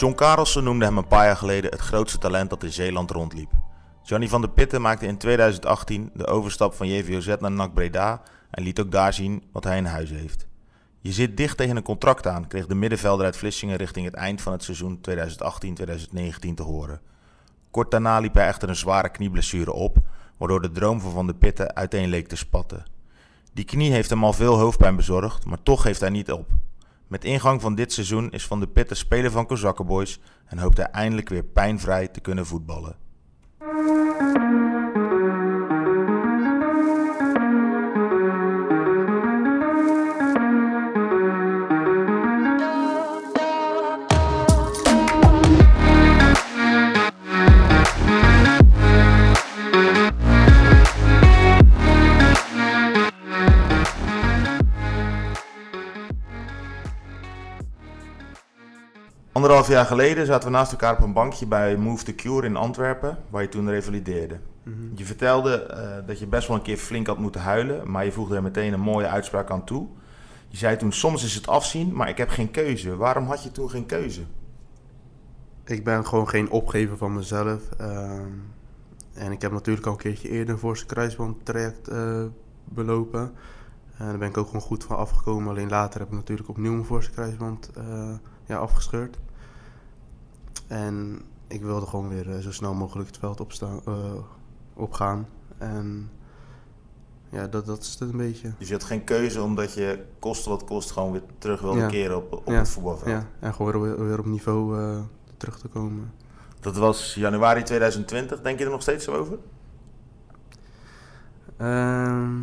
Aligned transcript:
John 0.00 0.14
Karelsen 0.14 0.64
noemde 0.64 0.84
hem 0.84 0.98
een 0.98 1.06
paar 1.06 1.24
jaar 1.24 1.36
geleden 1.36 1.70
het 1.70 1.80
grootste 1.80 2.18
talent 2.18 2.50
dat 2.50 2.62
in 2.62 2.72
Zeeland 2.72 3.10
rondliep. 3.10 3.50
Johnny 4.02 4.28
van 4.28 4.40
der 4.40 4.50
Pitten 4.50 4.80
maakte 4.80 5.06
in 5.06 5.16
2018 5.16 6.10
de 6.14 6.26
overstap 6.26 6.74
van 6.74 6.88
JVOZ 6.88 7.26
naar 7.38 7.50
NAC 7.50 7.74
Breda 7.74 8.22
en 8.50 8.62
liet 8.62 8.80
ook 8.80 8.90
daar 8.90 9.12
zien 9.12 9.44
wat 9.52 9.64
hij 9.64 9.76
in 9.76 9.84
huis 9.84 10.10
heeft. 10.10 10.46
Je 11.00 11.12
zit 11.12 11.36
dicht 11.36 11.56
tegen 11.56 11.76
een 11.76 11.82
contract 11.82 12.26
aan, 12.26 12.46
kreeg 12.46 12.66
de 12.66 12.74
middenvelder 12.74 13.24
uit 13.24 13.36
Vlissingen 13.36 13.76
richting 13.76 14.04
het 14.06 14.14
eind 14.14 14.40
van 14.40 14.52
het 14.52 14.62
seizoen 14.62 15.00
2018-2019 15.10 16.54
te 16.54 16.62
horen. 16.62 17.00
Kort 17.70 17.90
daarna 17.90 18.18
liep 18.18 18.34
hij 18.34 18.46
echter 18.46 18.68
een 18.68 18.76
zware 18.76 19.08
knieblessure 19.08 19.72
op, 19.72 19.96
waardoor 20.36 20.62
de 20.62 20.72
droom 20.72 21.00
van 21.00 21.12
Van 21.12 21.26
der 21.26 21.36
Pitten 21.36 21.74
uiteen 21.74 22.08
leek 22.08 22.28
te 22.28 22.36
spatten. 22.36 22.84
Die 23.52 23.64
knie 23.64 23.92
heeft 23.92 24.10
hem 24.10 24.24
al 24.24 24.32
veel 24.32 24.58
hoofdpijn 24.58 24.96
bezorgd, 24.96 25.44
maar 25.44 25.62
toch 25.62 25.82
geeft 25.82 26.00
hij 26.00 26.10
niet 26.10 26.32
op. 26.32 26.46
Met 27.10 27.24
ingang 27.24 27.60
van 27.60 27.74
dit 27.74 27.92
seizoen 27.92 28.30
is 28.30 28.46
Van 28.46 28.58
der 28.58 28.68
Pitten 28.68 28.96
speler 28.96 29.30
van 29.30 29.46
Kozakkenboys 29.46 30.20
en 30.46 30.58
hoopt 30.58 30.76
hij 30.76 30.86
eindelijk 30.86 31.28
weer 31.28 31.44
pijnvrij 31.44 32.08
te 32.08 32.20
kunnen 32.20 32.46
voetballen. 32.46 32.96
Anderhalf 59.50 59.76
jaar 59.76 59.86
geleden 59.86 60.26
zaten 60.26 60.50
we 60.50 60.56
naast 60.56 60.72
elkaar 60.72 60.92
op 60.92 61.02
een 61.02 61.12
bankje 61.12 61.46
bij 61.46 61.76
Move 61.76 62.04
the 62.04 62.14
Cure 62.14 62.46
in 62.46 62.56
Antwerpen, 62.56 63.18
waar 63.30 63.42
je 63.42 63.48
toen 63.48 63.70
revalideerde. 63.70 64.38
Je 64.94 65.04
vertelde 65.04 65.62
eh, 65.62 66.06
dat 66.06 66.18
je 66.18 66.26
best 66.26 66.48
wel 66.48 66.56
een 66.56 66.62
keer 66.62 66.76
flink 66.76 67.06
had 67.06 67.18
moeten 67.18 67.40
huilen, 67.40 67.90
maar 67.90 68.04
je 68.04 68.12
voegde 68.12 68.34
er 68.34 68.42
meteen 68.42 68.72
een 68.72 68.80
mooie 68.80 69.08
uitspraak 69.08 69.50
aan 69.50 69.64
toe. 69.64 69.86
Je 70.48 70.56
zei 70.56 70.76
toen, 70.76 70.92
soms 70.92 71.24
is 71.24 71.34
het 71.34 71.46
afzien, 71.46 71.94
maar 71.94 72.08
ik 72.08 72.16
heb 72.16 72.28
geen 72.28 72.50
keuze. 72.50 72.96
Waarom 72.96 73.26
had 73.26 73.42
je 73.42 73.50
toen 73.50 73.70
geen 73.70 73.86
keuze? 73.86 74.22
Ik 75.64 75.84
ben 75.84 76.06
gewoon 76.06 76.28
geen 76.28 76.50
opgever 76.50 76.96
van 76.96 77.14
mezelf. 77.14 77.70
ehm, 77.78 78.30
en 79.12 79.32
ik 79.32 79.42
heb 79.42 79.52
natuurlijk 79.52 79.86
al 79.86 79.92
een 79.92 79.98
keertje 79.98 80.28
eerder 80.28 80.54
een 80.54 80.60
voorste 80.60 80.86
kruisband 80.86 81.44
traject 81.44 81.88
eh, 81.88 82.24
belopen. 82.64 83.32
En 83.96 84.06
daar 84.06 84.18
ben 84.18 84.28
ik 84.28 84.36
ook 84.36 84.46
gewoon 84.46 84.62
goed 84.62 84.84
van 84.84 84.96
afgekomen. 84.96 85.48
Alleen 85.48 85.68
later 85.68 86.00
heb 86.00 86.08
ik 86.08 86.14
natuurlijk 86.14 86.48
opnieuw 86.48 86.72
mijn 86.72 86.84
voorste 86.84 87.10
kruisband 87.10 87.70
eh, 87.76 88.14
ja, 88.46 88.56
afgescheurd. 88.56 89.18
En 90.70 91.20
ik 91.46 91.62
wilde 91.62 91.86
gewoon 91.86 92.08
weer 92.08 92.30
eh, 92.34 92.38
zo 92.38 92.52
snel 92.52 92.74
mogelijk 92.74 93.08
het 93.08 93.18
veld 93.18 93.40
opstaan, 93.40 93.80
eh, 93.86 94.12
opgaan. 94.74 95.26
En 95.58 96.10
ja, 97.28 97.46
dat, 97.46 97.66
dat 97.66 97.80
is 97.82 97.90
het 97.98 98.00
een 98.10 98.16
beetje. 98.16 98.52
Dus 98.58 98.68
je 98.68 98.74
had 98.74 98.84
geen 98.84 99.04
keuze 99.04 99.42
omdat 99.42 99.74
je 99.74 100.04
koste 100.18 100.48
wat 100.48 100.64
kost 100.64 100.90
gewoon 100.90 101.12
weer 101.12 101.22
terug 101.38 101.60
wilde 101.60 101.78
Ja. 101.78 101.86
keren 101.88 102.16
op, 102.16 102.32
op 102.32 102.46
Ja. 102.46 102.52
het 102.54 102.68
voetbalveld. 102.68 103.10
Ja, 103.10 103.26
en 103.40 103.54
gewoon 103.54 103.80
weer, 103.80 104.06
weer 104.06 104.18
op 104.18 104.26
niveau 104.26 104.78
eh, 104.80 105.00
terug 105.36 105.58
te 105.58 105.68
komen. 105.68 106.12
Dat 106.60 106.76
was 106.76 107.14
januari 107.14 107.62
2020, 107.62 108.40
denk 108.42 108.58
je 108.58 108.64
er 108.64 108.70
nog 108.70 108.82
steeds 108.82 109.04
zo 109.04 109.12
over? 109.12 109.38
Ehm, 111.56 112.38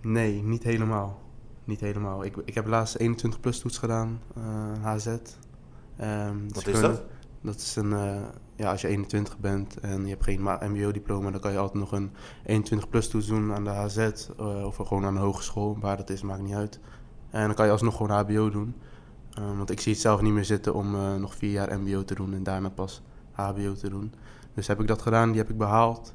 nee, 0.00 0.42
niet 0.42 0.62
helemaal. 0.62 1.20
Niet 1.64 1.80
helemaal. 1.80 2.24
Ik, 2.24 2.36
ik 2.44 2.54
heb 2.54 2.66
laatst 2.66 2.94
21 2.96 3.40
plus 3.40 3.58
toets 3.60 3.78
gedaan, 3.78 4.20
HZ. 4.82 5.06
Ehm, 5.96 6.36
Wat 6.48 6.62
ze 6.62 6.70
is 6.70 6.78
kunnen- 6.80 6.82
dat? 6.82 7.02
Dat 7.40 7.56
is 7.56 7.76
een, 7.76 7.92
eh, 7.92 8.20
ja, 8.56 8.70
als 8.70 8.80
je 8.80 8.88
21 8.88 9.38
bent 9.38 9.80
en 9.80 10.02
je 10.02 10.08
hebt 10.08 10.24
geen 10.24 10.40
MBO-diploma, 10.42 11.30
dan 11.30 11.40
kan 11.40 11.52
je 11.52 11.58
altijd 11.58 11.78
nog 11.78 11.92
een 11.92 12.10
21 12.44 12.88
plus 12.88 13.08
toets 13.08 13.26
doen 13.26 13.52
aan 13.52 13.64
de 13.64 13.70
HZ 13.70 13.96
eh, 13.96 14.64
of 14.64 14.76
gewoon 14.76 15.04
aan 15.04 15.14
de 15.14 15.20
hogeschool. 15.20 15.78
Waar 15.80 15.96
dat 15.96 16.10
is, 16.10 16.22
maakt 16.22 16.42
niet 16.42 16.54
uit. 16.54 16.80
En 17.30 17.46
dan 17.46 17.54
kan 17.54 17.66
je 17.66 17.72
alsnog 17.72 17.96
gewoon 17.96 18.18
HBO 18.18 18.50
doen. 18.50 18.74
Ehm, 19.32 19.56
want 19.56 19.70
ik 19.70 19.80
zie 19.80 19.92
het 19.92 20.00
zelf 20.00 20.20
niet 20.20 20.32
meer 20.32 20.44
zitten 20.44 20.74
om 20.74 20.94
eh, 20.94 21.14
nog 21.14 21.34
vier 21.34 21.50
jaar 21.50 21.80
MBO 21.80 22.04
te 22.04 22.14
doen 22.14 22.34
en 22.34 22.42
daarna 22.42 22.68
pas 22.68 23.02
HBO 23.30 23.72
te 23.72 23.88
doen. 23.88 24.12
Dus 24.54 24.66
heb 24.66 24.80
ik 24.80 24.86
dat 24.86 25.02
gedaan, 25.02 25.28
die 25.28 25.40
heb 25.40 25.50
ik 25.50 25.58
behaald. 25.58 26.14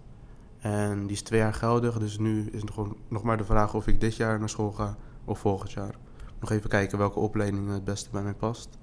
En 0.59 1.01
die 1.01 1.11
is 1.11 1.21
twee 1.21 1.39
jaar 1.39 1.53
geldig, 1.53 1.99
dus 1.99 2.17
nu 2.17 2.49
is 2.51 2.61
het 2.61 2.71
gewoon 2.71 2.97
nog 3.07 3.23
maar 3.23 3.37
de 3.37 3.43
vraag 3.43 3.73
of 3.73 3.87
ik 3.87 4.01
dit 4.01 4.15
jaar 4.15 4.39
naar 4.39 4.49
school 4.49 4.71
ga 4.71 4.95
of 5.25 5.39
volgend 5.39 5.71
jaar. 5.71 5.95
Nog 6.39 6.51
even 6.51 6.69
kijken 6.69 6.97
welke 6.97 7.19
opleiding 7.19 7.71
het 7.71 7.83
beste 7.83 8.09
bij 8.09 8.23
mij 8.23 8.33
past. 8.33 8.77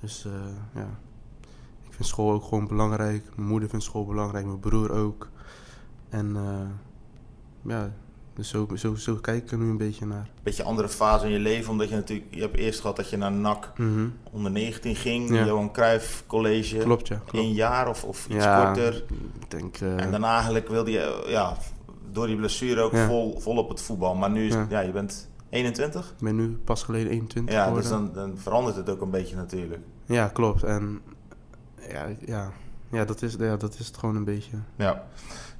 Dus 0.00 0.24
eh, 0.24 0.32
ja, 0.74 0.88
vind 2.02 2.14
school 2.14 2.32
ook 2.32 2.44
gewoon 2.44 2.66
belangrijk. 2.66 3.24
Mijn 3.36 3.48
moeder 3.48 3.68
vindt 3.68 3.84
school 3.84 4.06
belangrijk, 4.06 4.46
mijn 4.46 4.60
broer 4.60 4.92
ook. 4.92 5.28
En 6.08 6.36
eh, 6.36 7.72
ja, 7.72 7.92
dus 8.34 8.48
zo, 8.48 8.68
zo, 8.74 8.94
zo 8.94 9.14
kijk 9.14 9.42
ik 9.42 9.50
er 9.50 9.58
nu 9.58 9.68
een 9.70 9.76
beetje 9.76 10.06
naar. 10.06 10.30
Beetje 10.42 10.62
andere 10.62 10.88
fase 10.88 11.26
in 11.26 11.32
je 11.32 11.38
leven, 11.38 11.70
omdat 11.70 11.88
je 11.88 11.94
natuurlijk... 11.94 12.34
Je 12.34 12.40
hebt 12.40 12.56
eerst 12.56 12.80
gehad 12.80 12.96
dat 12.96 13.10
je 13.10 13.16
naar 13.16 13.32
NAC 13.32 13.72
Mhm. 13.76 14.06
onder 14.30 14.50
19 14.50 14.96
ging, 14.96 15.28
Ja. 15.34 15.44
Johan 15.44 15.72
Cruijff 15.72 16.24
College. 16.26 16.76
Klopt, 16.76 17.08
ja. 17.08 17.16
Klopt. 17.26 17.44
Een 17.46 17.52
jaar 17.52 17.88
of, 17.88 18.04
of 18.04 18.26
iets 18.28 18.44
ja, 18.44 18.64
korter. 18.64 18.94
Ik 19.40 19.50
denk, 19.50 19.76
eh, 19.76 20.00
En 20.00 20.10
daarna 20.10 20.34
eigenlijk 20.34 20.68
wilde 20.68 20.90
je, 20.90 21.24
ja, 21.28 21.56
door 22.12 22.26
die 22.26 22.36
blessure 22.36 22.80
ook 22.80 22.92
Ja. 22.92 23.06
vol, 23.06 23.40
vol 23.40 23.56
op 23.56 23.68
het 23.68 23.82
voetbal. 23.82 24.14
Maar 24.14 24.30
nu 24.30 24.46
is 24.46 24.54
Ja. 24.54 24.66
ja, 24.70 24.80
je 24.80 24.92
bent 24.92 25.28
21. 25.50 26.10
ik 26.10 26.24
ben 26.24 26.36
nu 26.36 26.48
pas 26.64 26.82
geleden 26.82 27.12
21 27.12 27.54
Ja, 27.54 27.64
geworden. 27.64 27.82
dus 27.90 27.98
dan, 27.98 28.10
dan 28.14 28.38
verandert 28.38 28.76
het 28.76 28.90
ook 28.90 29.00
een 29.00 29.10
beetje 29.10 29.36
natuurlijk. 29.36 29.80
Ja, 30.06 30.28
klopt. 30.28 30.62
En 30.62 31.00
ja, 31.90 32.06
ja, 32.26 32.50
ja, 32.90 33.04
dat 33.04 33.22
is, 33.22 33.36
ja, 33.38 33.56
dat 33.56 33.78
is 33.78 33.86
het 33.86 33.96
gewoon 33.96 34.16
een 34.16 34.24
beetje. 34.24 34.56
Ja. 34.76 35.04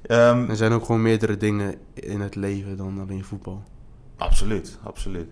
Ehm, 0.01 0.49
Er 0.49 0.55
zijn 0.55 0.71
ook 0.71 0.85
gewoon 0.85 1.01
meerdere 1.01 1.37
dingen 1.37 1.75
in 1.93 2.21
het 2.21 2.35
leven 2.35 2.77
dan 2.77 2.99
alleen 2.99 3.23
voetbal. 3.23 3.63
absoluut, 4.17 4.77
absoluut. 4.83 5.29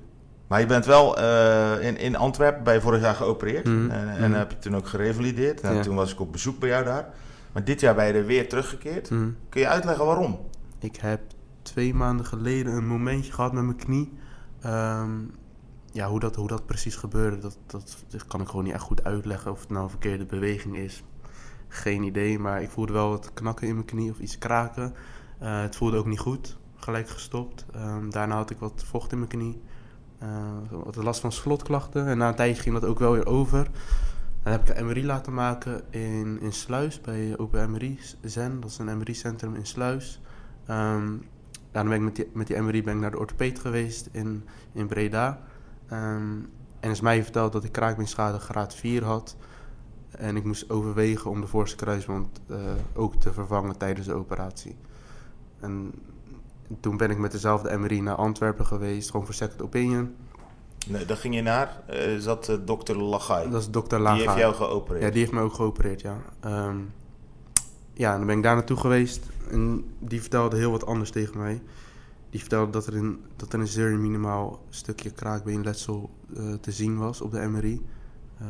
Maar 0.47 0.59
je 0.59 0.65
bent 0.65 0.85
wel 0.85 1.17
eh, 1.17 1.87
in, 1.87 1.97
in 1.97 2.15
Antwerpen 2.15 2.63
bij 2.63 2.81
vorig 2.81 3.01
jaar 3.01 3.15
geopereerd. 3.15 3.65
Mhm, 3.65 3.89
En, 3.89 4.09
en 4.17 4.29
mhm. 4.29 4.39
heb 4.39 4.51
je 4.51 4.59
toen 4.59 4.75
ook 4.75 4.87
gerevalideerd. 4.87 5.61
Nou, 5.61 5.75
Ja. 5.75 5.81
Toen 5.81 5.95
was 5.95 6.11
ik 6.11 6.19
op 6.19 6.31
bezoek 6.31 6.59
bij 6.59 6.69
jou 6.69 6.83
daar. 6.83 7.09
Maar 7.51 7.63
dit 7.63 7.79
jaar 7.79 7.95
ben 7.95 8.05
je 8.07 8.13
er 8.13 8.25
weer 8.25 8.49
teruggekeerd. 8.49 9.09
Mhm. 9.09 9.29
Kun 9.49 9.61
je 9.61 9.67
uitleggen 9.67 10.05
waarom? 10.05 10.39
Ik 10.79 10.95
heb 10.95 11.21
twee 11.61 11.93
maanden 11.93 12.25
geleden 12.25 12.73
een 12.73 12.87
momentje 12.87 13.31
gehad 13.31 13.53
met 13.53 13.63
mijn 13.63 13.77
knie. 13.77 14.13
Ehm, 14.61 15.09
ja, 15.91 16.07
hoe 16.07 16.19
dat, 16.19 16.35
hoe 16.35 16.47
dat 16.47 16.65
precies 16.65 16.95
gebeurde, 16.95 17.37
dat, 17.37 17.57
dat, 17.67 18.27
kan 18.27 18.41
ik 18.41 18.47
gewoon 18.47 18.63
niet 18.63 18.73
echt 18.73 18.83
goed 18.83 19.03
uitleggen. 19.03 19.51
Of 19.51 19.59
het 19.59 19.69
nou 19.69 19.83
een 19.83 19.89
verkeerde 19.89 20.25
beweging 20.25 20.77
is. 20.77 21.03
Geen 21.67 22.03
idee, 22.03 22.39
maar 22.39 22.61
ik 22.61 22.69
voelde 22.69 22.93
wel 22.93 23.09
wat 23.09 23.33
knakken 23.33 23.67
in 23.67 23.73
mijn 23.73 23.85
knie 23.85 24.11
of 24.11 24.19
iets 24.19 24.37
kraken. 24.37 24.93
Eh, 25.39 25.61
het 25.61 25.75
voelde 25.75 25.97
ook 25.97 26.05
niet 26.05 26.19
goed, 26.19 26.57
gelijk 26.75 27.09
gestopt. 27.09 27.65
Ehm, 27.73 28.09
daarna 28.09 28.35
had 28.35 28.49
ik 28.49 28.59
wat 28.59 28.83
vocht 28.85 29.11
in 29.11 29.17
mijn 29.17 29.29
knie. 29.29 29.61
Eh, 30.17 30.27
wat 30.69 30.95
last 30.95 31.19
van 31.19 31.31
slotklachten. 31.31 32.07
En 32.07 32.17
na 32.17 32.27
een 32.27 32.35
tijdje 32.35 32.61
ging 32.61 32.79
dat 32.79 32.89
ook 32.89 32.99
wel 32.99 33.11
weer 33.11 33.25
over. 33.25 33.69
Dan 34.43 34.51
heb 34.51 34.69
ik 34.69 34.77
een 34.77 34.85
MRI 34.85 35.05
laten 35.05 35.33
maken 35.33 35.81
in, 35.89 36.39
in 36.41 36.53
Sluis, 36.53 37.01
bij 37.01 37.37
Open 37.37 37.71
MRI 37.71 37.99
Zen. 38.21 38.59
Dat 38.59 38.69
is 38.69 38.77
een 38.77 38.97
MRI-centrum 38.97 39.55
in 39.55 39.65
Sluis. 39.65 40.21
Ehm, 40.65 41.07
dan 41.71 41.87
ben 41.87 41.93
ik 41.93 42.01
met 42.01 42.15
die, 42.15 42.29
met 42.33 42.47
die 42.47 42.61
MRI 42.61 42.83
ben 42.83 42.93
ik 42.95 43.01
naar 43.01 43.11
de 43.11 43.19
orthopeed 43.19 43.59
geweest 43.59 44.09
in, 44.11 44.45
in 44.73 44.87
Breda. 44.87 45.41
Ehm, 45.91 46.37
en 46.79 46.91
is 46.91 47.01
mij 47.01 47.23
verteld 47.23 47.51
dat 47.51 47.63
ik 47.63 47.71
kraakbeenschade 47.71 48.39
graad 48.39 48.75
4 48.75 49.03
had. 49.03 49.35
En 50.11 50.35
ik 50.35 50.43
moest 50.43 50.69
overwegen 50.69 51.29
om 51.29 51.41
de 51.41 51.47
voorste 51.47 51.75
kruisband 51.75 52.39
eh, 52.47 52.57
ook 52.93 53.15
te 53.15 53.33
vervangen 53.33 53.77
tijdens 53.77 54.07
de 54.07 54.13
operatie. 54.13 54.75
En 55.59 55.91
toen 56.79 56.97
ben 56.97 57.09
ik 57.09 57.17
met 57.17 57.31
dezelfde 57.31 57.77
MRI 57.77 58.01
naar 58.01 58.15
Antwerpen 58.15 58.65
geweest, 58.65 59.09
gewoon 59.11 59.25
voor 59.25 59.35
second 59.35 59.61
opinion. 59.61 60.15
Nee, 60.87 61.05
daar 61.05 61.17
ging 61.17 61.35
je 61.35 61.41
naar. 61.41 61.81
eh 61.87 62.17
zat 62.17 62.49
eh, 62.49 62.55
dokter 62.65 62.97
Lagai. 62.97 63.49
Dat 63.49 63.61
is 63.61 63.69
dokter 63.69 63.97
Die 63.97 64.07
Laga. 64.07 64.17
heeft 64.21 64.35
jou 64.37 64.53
geopereerd. 64.53 65.03
Ja, 65.03 65.09
die 65.09 65.19
heeft 65.19 65.31
mij 65.31 65.43
ook 65.43 65.53
geopereerd, 65.53 66.01
ja. 66.01 66.17
Ehm, 66.39 66.77
ja, 67.93 68.11
en 68.11 68.17
dan 68.17 68.27
ben 68.27 68.37
ik 68.37 68.43
daar 68.43 68.55
naartoe 68.55 68.77
geweest 68.77 69.25
en 69.49 69.85
die 69.99 70.21
vertelde 70.21 70.57
heel 70.57 70.71
wat 70.71 70.85
anders 70.85 71.11
tegen 71.11 71.37
mij. 71.37 71.61
Die 72.31 72.39
vertelde 72.39 72.71
dat 72.71 72.87
er, 72.87 72.95
in, 72.95 73.19
dat 73.35 73.53
er 73.53 73.59
een 73.59 73.67
zeer 73.67 73.97
minimaal 73.99 74.59
stukje 74.69 75.11
kraakbeenletsel 75.11 76.09
eh, 76.35 76.53
te 76.53 76.71
zien 76.71 76.97
was 76.97 77.21
op 77.21 77.31
de 77.31 77.39
MRI. 77.47 77.85
Ehm, 78.39 78.49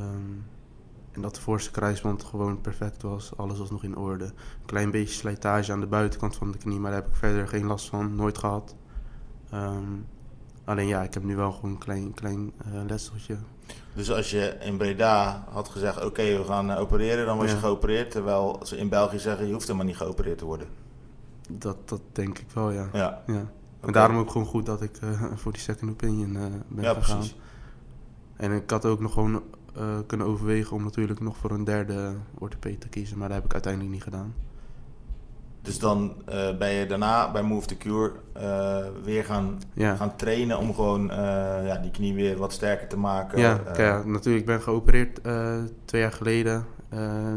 en 1.11 1.21
dat 1.21 1.35
de 1.35 1.41
voorste 1.41 1.71
kruisband 1.71 2.23
gewoon 2.23 2.61
perfect 2.61 3.01
was. 3.01 3.31
Alles 3.37 3.57
was 3.59 3.71
nog 3.71 3.83
in 3.83 3.97
orde. 3.97 4.25
Een 4.25 4.65
klein 4.65 4.91
beetje 4.91 5.13
slijtage 5.13 5.71
aan 5.71 5.79
de 5.79 5.87
buitenkant 5.87 6.35
van 6.35 6.51
de 6.51 6.57
knie, 6.57 6.79
maar 6.79 6.91
daar 6.91 7.01
heb 7.01 7.09
ik 7.09 7.15
verder 7.15 7.47
geen 7.47 7.65
last 7.65 7.89
van. 7.89 8.15
Nooit 8.15 8.37
gehad. 8.37 8.75
Ehm, 9.49 9.83
alleen 10.65 10.87
ja, 10.87 11.03
ik 11.03 11.13
heb 11.13 11.23
nu 11.23 11.35
wel 11.35 11.51
gewoon 11.51 11.71
een 11.71 11.77
klein, 11.77 12.13
klein 12.13 12.51
eh, 12.57 12.71
letseltje. 12.87 13.37
Dus 13.93 14.11
als 14.11 14.31
je 14.31 14.57
in 14.61 14.77
Breda 14.77 15.45
had 15.49 15.69
gezegd, 15.69 16.05
oké, 16.05 16.37
we 16.37 16.43
gaan 16.43 16.71
eh, 16.71 16.79
opereren, 16.79 17.25
dan 17.25 17.37
was 17.37 17.49
je 17.49 17.55
Ja. 17.55 17.59
geoperered. 17.61 18.11
Terwijl 18.11 18.59
ze 18.63 18.77
in 18.77 18.89
België 18.89 19.19
zeggen, 19.19 19.45
je 19.47 19.53
hoeft 19.53 19.65
helemaal 19.65 19.87
niet 19.87 19.97
geopereerd 19.97 20.37
te 20.37 20.45
worden. 20.45 20.67
Dat, 21.49 21.89
dat 21.89 22.01
denk 22.11 22.39
ik 22.39 22.45
wel, 22.53 22.71
ja. 22.71 22.89
Ja, 22.93 23.23
ja. 23.27 23.51
En 23.81 23.91
daarom 23.91 24.17
ook 24.17 24.31
gewoon 24.31 24.47
goed 24.47 24.65
dat 24.65 24.81
ik 24.81 24.97
eh, 24.97 25.23
voor 25.41 25.51
die 25.51 25.61
second 25.61 25.91
opinion 25.91 26.35
eh, 26.35 26.41
ben 26.67 26.83
ja 26.83 26.93
gegaan. 26.93 27.17
precies. 27.17 27.35
En 28.35 28.51
ik 28.51 28.69
had 28.69 28.85
ook 28.85 28.99
nog 28.99 29.13
gewoon 29.13 29.43
eh, 29.75 29.83
kunnen 30.07 30.27
overwegen 30.27 30.75
om 30.75 30.83
natuurlijk 30.83 31.19
nog 31.19 31.37
voor 31.37 31.51
een 31.51 31.63
derde 31.63 32.13
orthopeed 32.37 32.81
te 32.81 32.89
kiezen. 32.89 33.17
Maar 33.17 33.27
dat 33.27 33.37
heb 33.37 33.45
ik 33.45 33.53
uiteindelijk 33.53 33.93
niet 33.93 34.03
gedaan. 34.03 34.33
Dus 35.61 35.79
dan 35.79 36.13
ben 36.59 36.71
je 36.71 36.85
daarna 36.85 37.31
bij 37.31 37.43
Move 37.43 37.67
to 37.67 37.75
Cure 37.77 38.11
weer 39.03 39.25
gaan, 39.25 39.61
Ja, 39.73 39.95
gaan 39.95 40.15
trainen 40.15 40.57
om 40.57 40.73
gewoon 40.73 41.05
ja, 41.65 41.77
die 41.77 41.91
knie 41.91 42.13
weer 42.13 42.37
wat 42.37 42.53
sterker 42.53 42.87
te 42.87 42.97
maken. 42.97 43.39
ja, 43.39 43.59
ja, 43.77 44.03
natuurlijk 44.05 44.39
ik 44.39 44.45
ben 44.45 44.61
geopereerd 44.61 45.21
twee 45.85 46.01
jaar 46.01 46.11
geleden. 46.11 46.65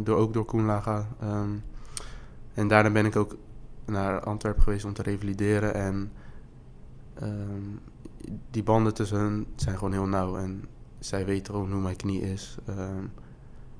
door, 0.03 0.17
ook 0.17 0.33
door 0.33 0.45
Koen 0.45 0.65
Laga. 0.65 1.07
Ehm, 1.21 1.51
en 2.55 2.69
daarna 2.69 2.91
ben 2.91 3.07
ik 3.07 3.17
ook 3.17 3.37
naar 3.85 4.21
Antwerpen 4.21 4.63
geweest 4.63 4.85
om 4.85 4.93
te 4.93 5.03
revalideren. 5.03 5.75
En 5.75 6.13
ehm, 7.21 7.63
die 8.51 8.63
banden 8.63 8.95
tussen 8.95 9.19
hun 9.19 9.47
zijn 9.57 9.77
gewoon 9.77 9.93
heel 9.93 10.07
nauw. 10.07 10.37
En 10.37 10.65
zij 10.99 11.25
weten 11.25 11.55
gewoon 11.55 11.73
hoe 11.73 11.81
mijn 11.81 11.97
knie 11.97 12.21
is. 12.21 12.57
Ehm, 12.67 13.05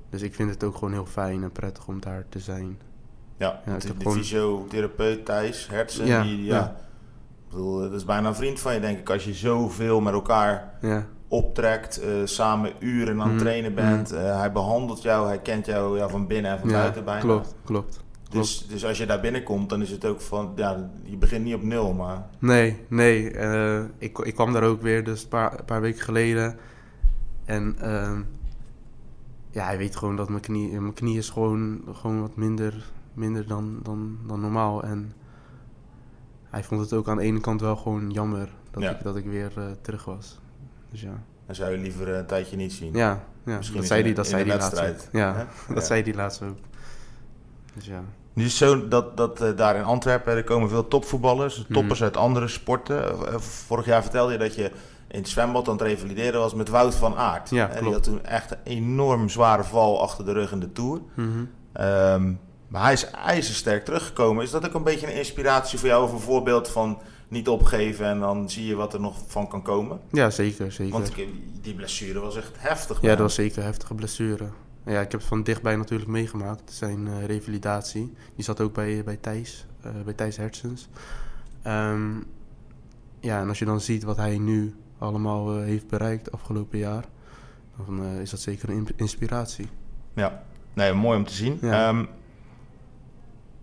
dus 0.09 0.21
ik 0.21 0.35
vind 0.35 0.49
het 0.49 0.63
ook 0.63 0.73
gewoon 0.75 0.93
heel 0.93 1.05
fijn 1.05 1.43
en 1.43 1.51
prettig 1.51 1.87
om 1.87 1.99
daar 1.99 2.25
te 2.29 2.39
zijn. 2.39 2.79
Ja, 3.37 3.61
Ja, 3.65 3.73
ik 3.75 3.81
de, 3.81 3.87
heb 3.87 3.97
de 3.97 4.03
gewoon- 4.03 4.17
fysiotherapeut 4.17 5.25
Thijs 5.25 5.67
Hertzen, 5.67 6.05
Ja, 6.05 6.23
die, 6.23 6.43
ja, 6.43 6.55
ja. 6.55 6.75
Ik 7.45 7.51
bedoel, 7.51 7.79
dat 7.79 7.93
is 7.93 8.05
bijna 8.05 8.27
een 8.27 8.35
vriend 8.35 8.59
van 8.59 8.73
je, 8.73 8.79
denk 8.79 8.97
ik. 8.99 9.09
Als 9.09 9.25
je 9.25 9.33
zoveel 9.33 10.01
met 10.01 10.13
elkaar 10.13 10.73
Ja, 10.81 11.05
optrekt, 11.27 11.97
eh, 11.99 12.09
samen 12.23 12.71
uren 12.79 13.13
aan 13.21 13.27
het 13.27 13.35
Mhm, 13.35 13.37
trainen 13.43 13.73
bent. 13.75 14.11
eh, 14.11 14.39
hij 14.39 14.51
behandelt 14.51 15.01
jou, 15.01 15.27
hij 15.27 15.39
kent 15.39 15.65
jou 15.65 15.97
ja, 15.97 16.09
van 16.09 16.27
binnen 16.27 16.51
en 16.51 16.59
van 16.59 16.67
buiten 16.71 17.05
bijna. 17.05 17.19
klopt, 17.21 17.55
klopt. 17.63 18.03
Dus, 18.41 18.67
dus 18.67 18.85
als 18.85 18.97
je 18.97 19.05
daar 19.05 19.19
binnenkomt, 19.21 19.69
dan 19.69 19.81
is 19.81 19.89
het 19.91 20.05
ook 20.05 20.21
van, 20.21 20.51
ja, 20.55 20.89
je 21.03 21.17
begint 21.17 21.43
niet 21.45 21.55
op 21.55 21.63
nul, 21.63 21.93
maar 21.93 22.25
Nee, 22.39 22.77
nee. 22.87 23.31
eh, 23.31 23.83
ik, 23.97 24.17
ik 24.17 24.33
kwam 24.33 24.53
daar 24.53 24.63
ook 24.63 24.81
weer 24.81 25.03
dus 25.03 25.23
een 25.23 25.29
paar, 25.29 25.59
een 25.59 25.65
paar 25.65 25.81
weken 25.81 26.01
geleden. 26.01 26.57
En 27.45 27.75
ehm, 27.79 28.21
ja, 29.51 29.65
hij 29.65 29.77
weet 29.77 29.95
gewoon 29.95 30.15
dat 30.15 30.29
mijn 30.29 30.41
knie, 30.41 30.79
mijn 30.81 30.93
knie 30.93 31.17
is 31.17 31.29
gewoon, 31.29 31.81
gewoon 31.93 32.21
wat 32.21 32.35
minder, 32.35 32.91
minder 33.13 33.47
dan, 33.47 33.79
dan, 33.83 34.17
dan 34.27 34.39
normaal. 34.39 34.83
En 34.83 35.13
hij 36.49 36.63
vond 36.63 36.81
het 36.81 36.93
ook 36.93 37.07
aan 37.07 37.17
de 37.17 37.23
ene 37.23 37.39
kant 37.39 37.61
wel 37.61 37.75
gewoon 37.75 38.09
jammer 38.11 38.49
dat, 38.71 38.83
Ja. 38.83 38.89
ik, 38.91 39.03
dat 39.03 39.15
ik 39.15 39.25
weer 39.25 39.51
eh, 39.57 39.63
terug 39.81 40.05
was. 40.05 40.39
Dus 40.91 41.01
ja, 41.01 41.23
dan 41.45 41.55
zou 41.55 41.71
je 41.71 41.77
liever 41.77 42.07
een 42.07 42.25
tijdje 42.25 42.55
niet 42.55 42.73
zien. 42.73 42.93
ja, 42.93 43.23
ja 43.45 43.57
Misschien 43.57 43.79
dat 43.79 43.87
zei 43.87 44.01
hij, 44.03 44.13
dat 44.13 44.27
zei 44.27 44.43
hij 44.43 44.57
laatst. 44.57 45.09
Ja, 45.11 45.47
dat 45.73 45.85
zei 45.85 46.01
hij 46.03 46.13
laatst 46.13 46.41
ook. 46.41 46.57
Dus 47.73 47.85
ja. 47.85 48.03
Nu 48.35 48.45
is 48.45 48.57
zo 48.57 48.87
dat, 48.87 49.17
dat 49.17 49.41
eh, 49.41 49.49
daar 49.55 49.75
in 49.75 49.83
Antwerpen 49.83 50.35
er 50.35 50.43
komen 50.43 50.69
veel 50.69 50.87
topvoetballers, 50.87 51.65
toppers 51.71 52.03
uit 52.03 52.17
andere 52.17 52.47
sporten. 52.47 53.03
Eh, 53.27 53.39
Vorig 53.39 53.85
jaar 53.85 54.01
vertelde 54.01 54.31
je 54.31 54.37
dat 54.37 54.55
je 54.55 54.63
in 55.07 55.19
het 55.19 55.29
zwembad 55.29 55.67
aan 55.67 55.73
het 55.73 55.81
revalideren 55.81 56.39
was 56.39 56.53
met 56.53 56.69
Wout 56.69 56.95
van 56.95 57.15
Aert. 57.15 57.49
Ja, 57.49 57.69
Eh, 57.69 57.81
Die 57.83 57.91
had 57.93 58.03
toen 58.03 58.23
echt 58.25 58.51
een 58.51 58.57
enorm 58.63 59.29
zware 59.29 59.63
val 59.63 60.01
achter 60.01 60.25
de 60.25 60.31
rug 60.31 60.51
in 60.51 60.59
de 60.59 60.71
Tour. 60.71 61.01
Mhm. 61.13 61.29
Ehm, 61.73 62.33
maar 62.67 62.83
hij 62.83 62.93
is 62.93 63.09
ijzersterk 63.11 63.85
teruggekomen. 63.85 64.43
Is 64.43 64.51
dat 64.51 64.65
ook 64.65 64.73
een 64.73 64.83
beetje 64.83 65.07
een 65.07 65.17
inspiratie 65.17 65.79
voor 65.79 65.87
jou 65.87 66.03
of 66.03 66.11
een 66.11 66.19
voorbeeld 66.19 66.67
van 66.69 67.01
niet 67.27 67.47
opgeven 67.49 68.05
en 68.05 68.19
dan 68.19 68.49
zie 68.49 68.65
je 68.65 68.75
wat 68.75 68.93
er 68.93 68.99
nog 68.99 69.15
van 69.27 69.47
kan 69.47 69.61
komen? 69.61 69.99
Ja, 70.11 70.29
zeker, 70.29 70.71
zeker. 70.71 70.93
Want 70.93 71.11
die 71.61 71.73
blessure 71.73 72.19
was 72.19 72.35
echt 72.37 72.51
heftig. 72.57 72.95
Ja, 73.01 73.07
man. 73.07 73.09
dat 73.09 73.19
was 73.25 73.35
zeker 73.35 73.57
een 73.57 73.63
heftige 73.63 73.93
blessure. 73.93 74.45
Ja, 74.85 75.01
ik 75.01 75.11
heb 75.11 75.19
het 75.19 75.23
van 75.29 75.43
dichtbij 75.43 75.75
natuurlijk 75.75 76.09
meegemaakt, 76.09 76.71
zijn 76.71 77.07
eh, 77.07 77.25
revalidatie. 77.25 78.13
Die 78.35 78.43
zat 78.43 78.61
ook 78.61 78.73
bij, 78.73 79.03
bij 79.03 79.17
Thijs, 79.17 79.65
eh, 79.81 79.91
bij 80.05 80.13
Thijs 80.13 80.37
Hertsens. 80.37 80.89
Ehm, 81.61 82.11
ja, 83.19 83.39
en 83.39 83.47
als 83.47 83.59
je 83.59 83.65
dan 83.65 83.81
ziet 83.81 84.03
wat 84.03 84.17
hij 84.17 84.37
nu 84.37 84.75
allemaal 84.97 85.55
eh, 85.57 85.63
heeft 85.63 85.87
bereikt 85.87 86.31
afgelopen 86.31 86.77
jaar, 86.77 87.05
dan 87.85 88.03
is 88.05 88.29
dat 88.29 88.39
zeker 88.39 88.69
een 88.69 88.75
in- 88.75 88.87
inspiratie. 88.95 89.67
Ja, 90.13 90.43
nee, 90.73 90.93
mooi 90.93 91.17
om 91.17 91.25
te 91.25 91.33
zien. 91.33 91.57
Ja. 91.61 91.87
Ehm, 91.89 92.05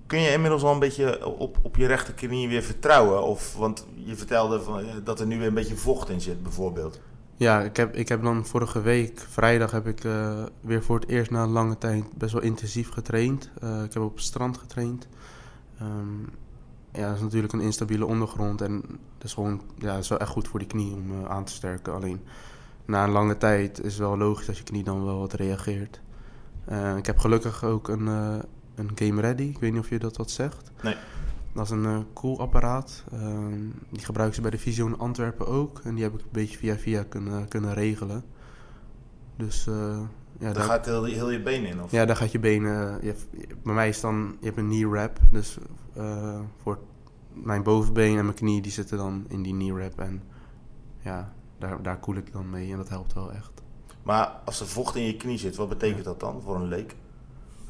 kun 0.06 0.20
je 0.20 0.30
inmiddels 0.32 0.62
al 0.62 0.72
een 0.72 0.78
beetje 0.78 1.26
op, 1.26 1.58
op 1.62 1.76
je 1.76 1.86
rechterknie 1.86 2.48
weer 2.48 2.62
vertrouwen? 2.62 3.22
Of, 3.22 3.56
want 3.56 3.86
je 3.94 4.16
vertelde 4.16 4.60
van, 4.62 4.84
dat 5.04 5.20
er 5.20 5.26
nu 5.26 5.38
weer 5.38 5.46
een 5.46 5.54
beetje 5.54 5.76
vocht 5.76 6.08
in 6.08 6.20
zit, 6.20 6.42
bijvoorbeeld. 6.42 7.00
Ja, 7.36 7.60
ik 7.60 7.76
heb, 7.76 7.94
ik 7.94 8.08
heb 8.08 8.22
dan 8.22 8.46
vorige 8.46 8.80
week, 8.80 9.20
vrijdag, 9.28 9.70
heb 9.70 9.86
ik 9.86 10.04
eh, 10.04 10.44
weer 10.60 10.82
voor 10.82 11.00
het 11.00 11.08
eerst 11.08 11.30
na 11.30 11.42
een 11.42 11.50
lange 11.50 11.78
tijd 11.78 12.04
best 12.14 12.32
wel 12.32 12.42
intensief 12.42 12.88
getraind. 12.88 13.50
Eh, 13.60 13.82
ik 13.84 13.92
heb 13.92 14.02
op 14.02 14.14
het 14.14 14.24
strand 14.24 14.58
getraind. 14.58 15.08
Ehm, 15.78 16.20
ja, 16.92 17.06
dat 17.06 17.16
is 17.16 17.22
natuurlijk 17.22 17.52
een 17.52 17.60
instabiele 17.60 18.06
ondergrond 18.06 18.60
en 18.60 18.80
dat 19.18 19.26
is 19.26 19.32
gewoon, 19.32 19.60
ja, 19.78 19.96
is 19.96 20.08
wel 20.08 20.18
echt 20.18 20.30
goed 20.30 20.48
voor 20.48 20.58
die 20.58 20.68
knie 20.68 20.92
om 20.92 21.10
eh, 21.10 21.30
aan 21.30 21.44
te 21.44 21.52
sterken. 21.52 21.94
Alleen 21.94 22.20
na 22.84 23.04
een 23.04 23.10
lange 23.10 23.38
tijd 23.38 23.84
is 23.84 23.92
het 23.92 24.02
wel 24.02 24.16
logisch 24.16 24.46
dat 24.46 24.56
je 24.56 24.64
knie 24.64 24.84
dan 24.84 25.04
wel 25.04 25.18
wat 25.18 25.32
reageert. 25.32 26.00
Ik 26.96 27.06
heb 27.06 27.18
gelukkig 27.18 27.64
ook 27.64 27.88
een, 27.88 28.06
een 28.74 28.90
Game 28.94 29.20
Ready. 29.20 29.42
Ik 29.42 29.58
weet 29.58 29.72
niet 29.72 29.80
of 29.80 29.88
je 29.88 29.98
dat 29.98 30.16
wat 30.16 30.30
zegt. 30.30 30.70
Nee. 30.82 30.96
Dat 31.54 31.64
is 31.64 31.70
een 31.70 31.84
eh 31.84 31.98
koelapparaat. 32.12 33.04
Ehm, 33.12 33.60
die 33.90 34.04
gebruiken 34.04 34.36
ze 34.36 34.42
bij 34.42 34.50
de 34.50 34.58
Visio 34.58 34.86
in 34.86 34.98
Antwerpen 34.98 35.46
ook. 35.46 35.80
En 35.84 35.94
die 35.94 36.04
heb 36.04 36.14
ik 36.14 36.20
een 36.20 36.26
beetje 36.32 36.58
via 36.58 36.76
via 36.76 37.02
kunnen, 37.02 37.48
kunnen 37.48 37.74
regelen. 37.74 38.24
Dus 39.36 39.66
eh, 39.66 39.74
ja, 39.74 40.04
Daar 40.38 40.54
daar, 40.54 40.62
gaat 40.62 40.84
heel, 40.86 41.04
heel 41.04 41.30
je 41.30 41.42
been 41.42 41.64
in, 41.64 41.82
of? 41.82 41.90
ja, 41.90 42.04
daar 42.04 42.16
gaat 42.16 42.32
je 42.32 42.38
benen... 42.38 42.98
Je 43.00 43.06
hebt- 43.06 43.26
je- 43.30 43.46
bij 43.62 43.74
mij 43.74 43.88
is 43.88 44.00
dan... 44.00 44.36
Je 44.40 44.46
hebt 44.46 44.58
een 44.58 44.66
knee 44.68 44.88
wrap. 44.88 45.18
Dus 45.30 45.58
eh, 45.94 46.40
voor 46.62 46.78
mijn 47.32 47.62
bovenbeen 47.62 48.18
en 48.18 48.24
mijn 48.24 48.36
knie, 48.36 48.62
die 48.62 48.72
zitten 48.72 48.96
dan 48.98 49.24
in 49.28 49.42
die 49.42 49.52
knee 49.52 49.72
wrap. 49.74 49.98
En 50.00 50.22
ja, 50.98 51.32
daar, 51.58 51.82
daar 51.82 51.98
koel 51.98 52.14
ik 52.16 52.32
dan 52.32 52.50
mee. 52.50 52.70
En 52.70 52.76
dat 52.76 52.88
helpt 52.88 53.12
wel 53.12 53.32
echt. 53.32 53.50
Maar 54.02 54.26
als 54.44 54.60
er 54.60 54.66
vocht 54.66 54.96
in 54.96 55.02
je 55.02 55.16
knie 55.16 55.38
zit, 55.38 55.56
wat 55.56 55.68
betekent 55.68 56.04
dat 56.04 56.20
dan 56.20 56.40
voor 56.42 56.54
een 56.56 56.68
leek? 56.68 56.96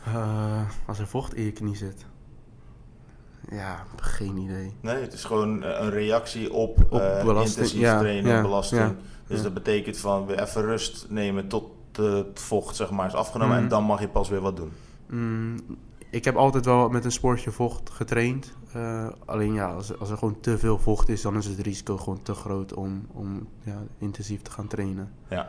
Eh, 0.04 0.62
als 0.86 0.98
er 0.98 1.06
vocht 1.06 1.34
in 1.34 1.44
je 1.44 1.52
knie 1.52 1.76
zit... 1.76 2.06
Ja, 3.50 3.84
geen 3.96 4.36
idee. 4.36 4.72
Nee, 4.80 4.94
het 4.96 5.12
is 5.12 5.24
gewoon 5.24 5.62
eh, 5.62 5.80
een 5.84 5.90
reactie 5.90 6.52
op, 6.52 6.78
Op 6.90 7.00
eh, 7.00 7.18
intensief 7.26 7.80
ja, 7.80 7.98
trainen, 7.98 8.30
ja, 8.32 8.42
belasting. 8.42 8.80
ja, 8.80 8.94
dus 9.26 9.42
dat 9.42 9.54
betekent 9.54 9.96
van 9.98 10.26
weer 10.26 10.40
even 10.42 10.62
rust 10.62 11.06
nemen 11.08 11.48
tot 11.48 11.64
het 11.92 12.40
vocht 12.40 12.76
zeg 12.76 12.90
maar, 12.90 13.06
is 13.06 13.14
afgenomen. 13.14 13.54
Mhm. 13.54 13.62
En 13.62 13.68
dan 13.70 13.84
mag 13.84 14.00
je 14.00 14.08
pas 14.08 14.28
weer 14.28 14.40
wat 14.40 14.56
doen. 14.56 14.72
Mm, 15.10 15.56
ik 16.10 16.24
heb 16.24 16.36
altijd 16.36 16.64
wel 16.64 16.88
met 16.88 17.04
een 17.04 17.12
sportje 17.12 17.50
vocht 17.50 17.90
getraind. 17.90 18.52
Eh, 18.72 19.08
alleen 19.24 19.54
ja, 19.54 19.66
als, 19.72 19.98
als 19.98 20.10
er 20.10 20.18
gewoon 20.18 20.40
te 20.40 20.58
veel 20.58 20.78
vocht 20.78 21.08
is, 21.08 21.22
dan 21.22 21.36
is 21.36 21.46
het 21.46 21.58
risico 21.58 21.96
gewoon 21.96 22.22
te 22.22 22.34
groot 22.34 22.74
om, 22.74 23.06
om 23.12 23.48
ja, 23.62 23.82
intensief 23.98 24.42
te 24.42 24.50
gaan 24.50 24.66
trainen. 24.68 25.12
Ja. 25.28 25.48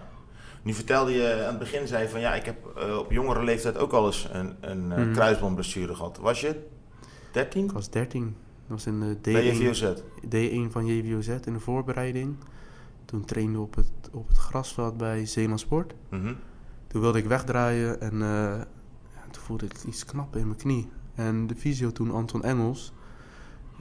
Nu 0.61 0.73
vertelde 0.73 1.11
je 1.11 1.41
aan 1.41 1.49
het 1.49 1.59
begin, 1.59 1.87
zei 1.87 2.07
van 2.07 2.19
ja, 2.19 2.33
ik 2.33 2.45
heb 2.45 2.55
op 2.99 3.11
jongere 3.11 3.43
leeftijd 3.43 3.77
ook 3.77 3.91
al 3.93 4.05
eens 4.05 4.27
een, 4.31 4.55
een 4.61 4.87
Mhm. 4.87 5.11
kruisbandblessure 5.13 5.95
gehad. 5.95 6.17
Was 6.21 6.41
je 6.41 6.65
13? 7.33 7.63
Ik 7.63 7.71
was 7.71 7.89
13. 7.89 8.23
Dat 8.23 8.33
was 8.67 8.85
in 8.85 8.99
de 8.99 9.17
Bij 9.21 9.45
je 9.45 9.53
D1, 9.53 9.65
VOZ? 9.65 9.93
D1 10.25 10.71
van 10.71 10.85
JVOZ 10.85 11.27
in 11.27 11.53
de 11.53 11.59
voorbereiding. 11.59 12.35
Toen 13.05 13.25
trainde 13.25 13.57
we 13.57 13.63
op 13.63 13.75
het, 13.75 14.09
op 14.11 14.27
het 14.27 14.37
grasveld 14.37 14.97
bij 14.97 15.25
Zeeland 15.25 15.59
Sport. 15.59 15.93
Mhm. 16.09 16.33
Toen 16.87 17.01
wilde 17.01 17.17
ik 17.17 17.25
wegdraaien 17.25 18.01
en 18.01 18.13
eh, 18.13 18.19
ja, 19.13 19.21
toen 19.31 19.43
voelde 19.43 19.65
ik 19.65 19.83
iets 19.87 20.05
knappen 20.05 20.39
in 20.39 20.47
mijn 20.47 20.59
knie. 20.59 20.89
En 21.15 21.47
de 21.47 21.55
fysio 21.55 21.91
toen, 21.91 22.11
Anton 22.11 22.43
Engels, 22.43 22.93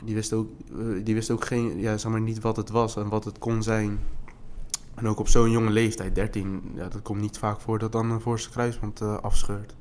die 0.04 0.14
wist 0.14 0.32
ook, 0.32 0.50
eh, 0.70 1.04
die 1.04 1.14
wist 1.14 1.30
ook 1.30 1.44
geen, 1.44 1.78
ja, 1.78 1.96
zeg 1.96 2.10
maar 2.10 2.20
niet 2.20 2.40
wat 2.40 2.56
het 2.56 2.70
was 2.70 2.96
en 2.96 3.08
wat 3.08 3.24
het 3.24 3.38
kon 3.38 3.62
zijn. 3.62 3.98
En 4.94 5.08
ook 5.08 5.18
op 5.18 5.28
zo'n 5.28 5.50
jonge 5.50 5.70
leeftijd, 5.70 6.14
13, 6.14 6.72
ja, 6.74 6.88
dat 6.88 7.02
komt 7.02 7.20
niet 7.20 7.38
vaak 7.38 7.60
voor 7.60 7.78
dat 7.78 7.92
dan 7.92 8.10
een 8.10 8.20
voorste 8.20 8.50
kruisband 8.50 9.00
eh, 9.00 9.16
afscheurt. 9.16 9.74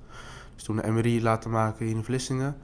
Dus 0.55 0.63
toen 0.63 0.75
de 0.75 0.91
MRI 0.91 1.21
laten 1.21 1.51
maken 1.51 1.85
in 1.85 2.03
Vlissingen. 2.03 2.57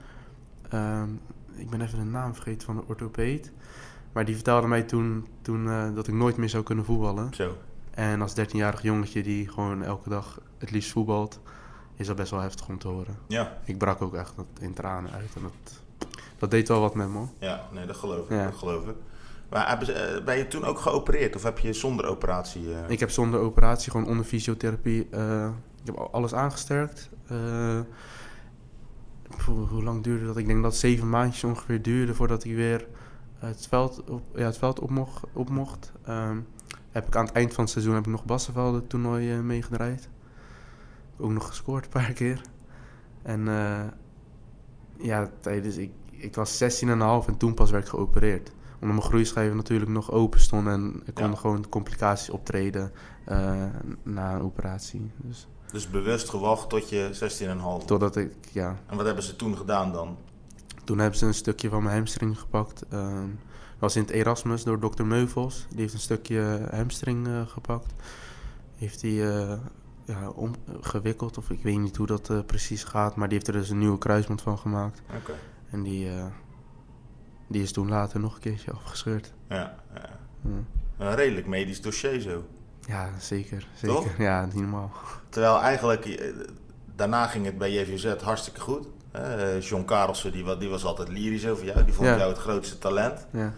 Ehm, 0.68 1.08
ik 1.54 1.70
ben 1.70 1.80
even 1.80 1.98
de 1.98 2.04
naam 2.04 2.34
vergeten 2.34 2.66
van 2.66 2.76
de 2.76 2.82
orthopeed. 2.86 3.52
Maar 4.12 4.24
die 4.24 4.34
vertelde 4.34 4.66
mij 4.66 4.82
toen, 4.82 5.26
toen 5.42 5.68
eh, 5.68 5.94
dat 5.94 6.08
ik 6.08 6.14
nooit 6.14 6.36
meer 6.36 6.48
zou 6.48 6.62
kunnen 6.62 6.84
voetballen. 6.84 7.34
Zo. 7.34 7.56
En 7.90 8.22
als 8.22 8.34
13-jarig 8.40 8.82
jongetje 8.82 9.22
die 9.22 9.48
gewoon 9.48 9.82
elke 9.82 10.08
dag 10.08 10.40
het 10.58 10.70
liefst 10.70 10.92
voetbalt, 10.92 11.40
is 11.96 12.06
dat 12.06 12.16
best 12.16 12.30
wel 12.30 12.40
heftig 12.40 12.68
om 12.68 12.78
te 12.78 12.88
horen. 12.88 13.16
Ja, 13.26 13.58
Ik 13.64 13.78
brak 13.78 14.02
ook 14.02 14.14
echt 14.14 14.34
in 14.60 14.74
tranen 14.74 15.12
uit 15.12 15.30
en 15.36 15.42
dat, 15.42 15.82
dat 16.38 16.50
deed 16.50 16.68
wel 16.68 16.80
wat 16.80 16.94
met 16.94 17.08
me. 17.08 17.24
ja 17.38 17.64
nee, 17.72 17.86
dat 17.86 17.96
geloof 17.96 18.24
ik. 18.30 18.36
Ja. 18.36 18.44
Dat 18.44 18.54
geloof 18.54 18.86
ik. 18.86 18.94
Maar 19.50 19.82
eh, 19.88 20.24
ben 20.24 20.38
je 20.38 20.48
toen 20.48 20.64
ook 20.64 20.78
geopereerd 20.78 21.36
of 21.36 21.42
heb 21.42 21.58
je 21.58 21.72
zonder 21.72 22.06
operatie? 22.06 22.74
eh, 22.74 22.90
Ik 22.90 23.00
heb 23.00 23.10
zonder 23.10 23.40
operatie, 23.40 23.90
gewoon 23.90 24.06
onder 24.06 24.24
fysiotherapie, 24.24 25.00
ik 25.00 25.84
heb 25.84 25.96
al- 25.96 26.10
alles 26.12 26.34
aangesterkt. 26.34 27.08
Hoe 29.46 29.82
lang 29.82 30.02
duurde 30.02 30.26
dat? 30.26 30.36
Ik 30.36 30.46
denk 30.46 30.62
dat 30.62 30.70
het 30.70 30.80
zeven 30.80 31.08
maandjes 31.08 31.44
ongeveer 31.44 31.82
duurde 31.82 32.14
voordat 32.14 32.44
ik 32.44 32.54
weer 32.54 32.86
het 33.38 33.66
veld 33.66 34.10
op, 34.10 34.22
ja, 34.34 34.44
het 34.44 34.58
veld 34.58 34.80
op 34.80 34.90
mocht. 34.90 35.24
Op 35.32 35.50
mocht. 35.50 35.92
Ehm, 36.04 36.40
heb 36.90 37.06
ik 37.06 37.16
aan 37.16 37.24
het 37.24 37.34
eind 37.34 37.54
van 37.54 37.64
het 37.64 37.72
seizoen 37.72 37.94
heb 37.94 38.04
ik 38.06 38.10
nog 38.10 38.24
Bassenvelde 38.24 38.86
toernooi 38.86 39.32
eh, 39.32 39.40
meegedraaid. 39.40 40.08
Ook 41.16 41.30
nog 41.30 41.46
gescoord 41.46 41.84
een 41.84 41.90
paar 41.90 42.12
keer. 42.12 42.40
En 43.22 43.48
eh, 43.48 43.84
ja, 44.96 45.30
tijdens, 45.40 45.76
ik, 45.76 45.90
ik 46.10 46.34
was 46.34 46.62
16,5 46.62 46.68
en 47.26 47.36
toen 47.36 47.54
pas 47.54 47.70
werd 47.70 47.84
ik 47.84 47.90
geopereerd. 47.90 48.52
Omdat 48.80 48.96
mijn 48.96 49.08
groeischijven 49.08 49.56
natuurlijk 49.56 49.90
nog 49.90 50.10
open 50.10 50.40
stonden 50.40 50.72
en 50.72 51.02
er 51.06 51.12
konden 51.12 51.32
Ja. 51.32 51.38
gewoon 51.38 51.68
complicaties 51.68 52.30
optreden 52.30 52.92
eh, 53.24 53.64
na 54.02 54.34
een 54.34 54.42
operatie. 54.42 55.10
Dus 55.16 55.48
Dus 55.72 55.90
bewust 55.90 56.28
gewacht 56.28 56.68
tot 56.68 56.88
je 56.88 57.10
16,5. 57.80 57.84
totdat 57.86 58.16
ik, 58.16 58.32
ja, 58.52 58.76
En 58.86 58.96
wat 58.96 59.06
hebben 59.06 59.24
ze 59.24 59.36
toen 59.36 59.56
gedaan 59.56 59.92
dan? 59.92 60.16
Toen 60.84 60.98
hebben 60.98 61.18
ze 61.18 61.26
een 61.26 61.34
stukje 61.34 61.68
van 61.68 61.82
mijn 61.82 61.94
hamstring 61.94 62.38
gepakt. 62.38 62.82
Ehm, 62.88 63.26
dat 63.48 63.78
was 63.78 63.96
in 63.96 64.02
het 64.02 64.10
Erasmus 64.10 64.64
door 64.64 64.80
dokter 64.80 65.06
Meuvels. 65.06 65.66
Die 65.70 65.80
heeft 65.80 65.92
een 65.92 65.98
stukje 65.98 66.68
hamstring 66.70 67.26
eh, 67.26 67.46
gepakt. 67.46 67.92
Heeft 68.76 69.02
hij 69.02 69.10
eh, 69.10 69.58
ja, 70.04 70.28
om, 70.30 70.54
gewikkeld, 70.80 71.38
of 71.38 71.50
ik 71.50 71.62
weet 71.62 71.78
niet 71.78 71.96
hoe 71.96 72.06
dat 72.06 72.30
eh, 72.30 72.38
precies 72.46 72.84
gaat. 72.84 73.16
Maar 73.16 73.28
die 73.28 73.36
heeft 73.36 73.48
er 73.48 73.58
dus 73.58 73.70
een 73.70 73.78
nieuwe 73.78 73.98
kruisband 73.98 74.42
van 74.42 74.58
gemaakt. 74.58 75.02
Oké. 75.16 75.32
En 75.70 75.82
die, 75.82 76.10
die 77.46 77.62
is 77.62 77.72
toen 77.72 77.88
later 77.88 78.20
nog 78.20 78.34
een 78.34 78.40
keertje 78.40 78.72
afgescheurd. 78.72 79.32
Ja, 79.48 79.76
ja. 79.94 80.18
Ja, 80.98 81.10
Een 81.10 81.14
redelijk 81.14 81.46
medisch 81.46 81.80
dossier 81.80 82.20
zo. 82.20 82.44
Ja 82.88 83.08
zeker. 83.18 83.66
zeker. 83.74 83.96
Toch? 83.96 84.06
Ja, 84.28 84.44
niet 84.44 84.54
normaal. 84.54 84.90
Terwijl 85.28 85.60
eigenlijk, 85.60 86.04
eh, 86.06 86.32
daarna 86.96 87.26
ging 87.26 87.44
het 87.44 87.58
bij 87.58 87.72
JVZ 87.72 88.22
hartstikke 88.22 88.60
goed. 88.60 88.86
Eh, 89.10 89.60
John 89.60 89.84
Karelsen 89.84 90.32
die, 90.32 90.56
die 90.56 90.68
was 90.68 90.84
altijd 90.84 91.08
lyrisch 91.08 91.46
over 91.46 91.64
jou. 91.64 91.84
Die 91.84 91.94
vond 91.94 92.08
Ja. 92.08 92.16
jou 92.16 92.28
het 92.28 92.38
grootste 92.38 92.78
talent. 92.78 93.26
Ja, 93.32 93.52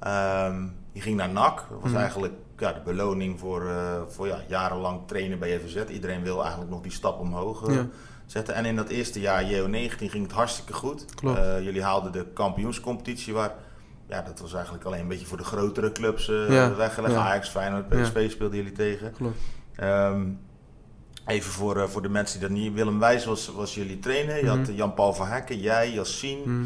Ehm 0.00 0.64
je 0.92 1.00
ging 1.02 1.16
naar 1.16 1.28
NAC. 1.28 1.56
Dat 1.70 1.80
was 1.80 1.90
Mhm. 1.90 2.00
eigenlijk 2.00 2.32
ja, 2.58 2.72
de 2.72 2.80
beloning 2.84 3.38
voor, 3.38 3.68
eh, 3.68 4.00
voor 4.08 4.26
ja, 4.26 4.38
jarenlang 4.48 5.00
trainen 5.06 5.38
bij 5.38 5.50
JVZ. 5.54 5.90
Iedereen 5.90 6.22
wil 6.22 6.40
eigenlijk 6.40 6.70
nog 6.70 6.80
die 6.82 6.92
stap 6.92 7.20
omhoog 7.20 7.72
Ja. 7.72 7.86
zetten. 8.26 8.54
En 8.54 8.64
in 8.64 8.76
dat 8.76 8.88
eerste 8.88 9.20
jaar, 9.20 9.44
JO19, 9.44 10.10
ging 10.10 10.22
het 10.22 10.32
hartstikke 10.32 10.72
goed. 10.72 11.04
Jullie 11.62 11.82
haalden 11.82 12.12
de 12.12 12.26
kampioenscompetitie 12.34 13.34
waar... 13.34 13.54
Ja, 14.08 14.22
dat 14.22 14.40
was 14.40 14.54
eigenlijk 14.54 14.84
alleen 14.84 15.00
een 15.00 15.08
beetje 15.08 15.26
voor 15.26 15.36
de 15.36 15.44
grotere 15.44 15.92
clubs 15.92 16.28
eh, 16.28 16.52
Ja, 16.52 16.74
weggelegd. 16.74 17.14
ja. 17.14 17.20
Ajax, 17.20 17.48
Feyenoord, 17.48 17.88
PSV 17.88 18.30
speelden 18.30 18.56
jullie 18.56 18.72
tegen. 18.72 19.12
klopt. 19.12 19.36
Ehm, 19.76 20.26
even 21.26 21.50
voor, 21.50 21.76
eh, 21.76 21.84
voor 21.88 22.02
de 22.02 22.08
mensen 22.08 22.38
die 22.40 22.48
dat 22.48 22.58
niet... 22.58 22.72
Willem 22.74 22.98
Wijs 22.98 23.24
was, 23.24 23.48
was 23.56 23.74
jullie 23.74 23.98
trainer. 23.98 24.36
Je 24.36 24.48
had 24.48 24.58
Mhm. 24.58 24.70
eh, 24.70 24.76
Jan-Paul 24.76 25.12
van 25.14 25.26
Hekken, 25.26 25.58
jij, 25.58 25.92
Yassine, 25.92 26.42
Hm. 26.42 26.64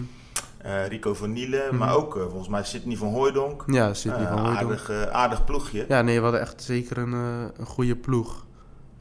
eh, 0.58 0.86
Rico 0.86 1.14
van 1.14 1.32
Nielen. 1.32 1.66
Mhm. 1.68 1.76
Maar 1.76 1.94
ook 1.96 2.12
volgens 2.12 2.48
mij 2.48 2.64
Sidney 2.64 2.96
van 2.96 3.08
Hooijdonk. 3.08 3.64
Ja, 3.66 3.94
Sidney 3.94 4.26
van 4.26 4.38
Hooijdonk. 4.38 4.70
aardig, 4.70 5.08
aardig 5.10 5.44
ploegje. 5.44 5.84
Ja, 5.88 6.02
nee, 6.02 6.16
we 6.16 6.22
hadden 6.22 6.40
echt 6.40 6.62
zeker 6.62 6.98
een, 6.98 7.12
een 7.12 7.66
goede 7.66 7.96
ploeg. 7.96 8.46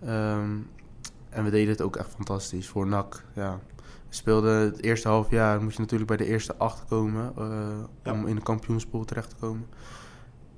Ehm, 0.05 0.50
en 1.29 1.43
we 1.43 1.50
deden 1.50 1.69
het 1.69 1.81
ook 1.81 1.96
echt 1.96 2.10
fantastisch 2.15 2.67
voor 2.67 2.88
NAC. 2.88 3.24
Ja. 3.34 3.60
We 4.09 4.15
speelden 4.15 4.59
het 4.59 4.81
eerste 4.83 5.07
half 5.07 5.29
jaar, 5.29 5.61
moest 5.61 5.75
je 5.75 5.81
natuurlijk 5.81 6.07
bij 6.09 6.17
de 6.17 6.25
eerste 6.25 6.55
acht 6.57 6.85
komen 6.87 7.33
eh, 7.37 7.45
Ja. 8.03 8.11
om 8.11 8.27
in 8.27 8.35
de 8.35 8.41
kampioenspool 8.41 9.05
terecht 9.05 9.29
te 9.29 9.35
komen. 9.39 9.67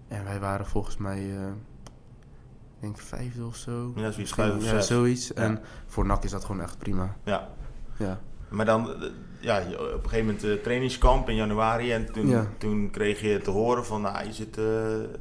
En 0.08 0.24
wij 0.24 0.40
waren 0.40 0.66
volgens 0.66 0.98
mij, 0.98 1.20
ik 1.30 2.80
denk 2.80 2.98
vijfde 3.00 3.46
of 3.46 3.56
zo. 3.56 3.92
Ja, 3.96 4.12
zoiets 4.12 4.34
vijf 4.34 4.56
of 4.56 4.72
ja, 4.72 4.82
zoiets. 4.82 5.34
En 5.34 5.60
voor 5.86 6.06
NAC 6.06 6.24
is 6.24 6.32
dat 6.32 6.46
gewoon 6.46 6.62
echt 6.62 6.78
prima. 6.78 7.16
Ja. 7.24 7.50
Ja, 7.98 8.20
Maar 8.50 8.66
dan, 8.66 8.90
eh, 8.94 9.10
ja, 9.40 9.60
op 9.60 10.04
een 10.04 10.10
gegeven 10.10 10.26
moment 10.26 10.44
uh, 10.44 10.54
trainingskamp 10.54 11.30
in 11.30 11.36
januari. 11.36 11.92
En 11.92 12.12
toen, 12.14 12.28
Ja. 12.28 12.46
toen 12.58 12.90
kreeg 12.92 13.22
je 13.22 13.40
te 13.42 13.50
horen 13.52 13.86
van, 13.86 14.02
nou, 14.02 14.26
je, 14.26 14.34
zit, 14.34 14.56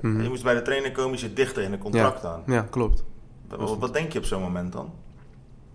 Mhm. 0.02 0.20
je 0.22 0.28
moest 0.28 0.42
bij 0.42 0.54
de 0.54 0.62
trainer 0.62 0.92
komen, 0.92 1.12
je 1.12 1.18
zit 1.18 1.36
dichter 1.36 1.62
in 1.62 1.72
een 1.72 1.78
contract 1.78 2.24
aan. 2.24 2.42
ja 2.46 2.62
klopt. 2.70 3.04
Wat, 3.48 3.78
wat 3.78 3.92
denk 3.92 4.12
je 4.12 4.18
op 4.18 4.24
zo'n 4.24 4.42
moment 4.42 4.72
dan? 4.72 4.92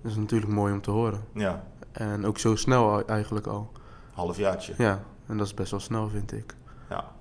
Dat 0.01 0.11
is 0.11 0.17
natuurlijk 0.17 0.51
mooi 0.51 0.73
om 0.73 0.81
te 0.81 0.91
horen. 0.91 1.23
Ja, 1.33 1.63
En 1.95 2.25
ook 2.25 2.37
zo 2.37 2.55
snel 2.55 3.05
eigenlijk 3.05 3.47
al. 3.47 3.71
halfjaartje. 4.13 4.73
Ja, 4.77 5.03
en 5.27 5.37
dat 5.37 5.45
is 5.45 5.53
best 5.53 5.71
wel 5.71 5.79
snel 5.79 6.09
vind 6.09 6.31
ik. 6.31 6.55
Ja. 6.89 7.11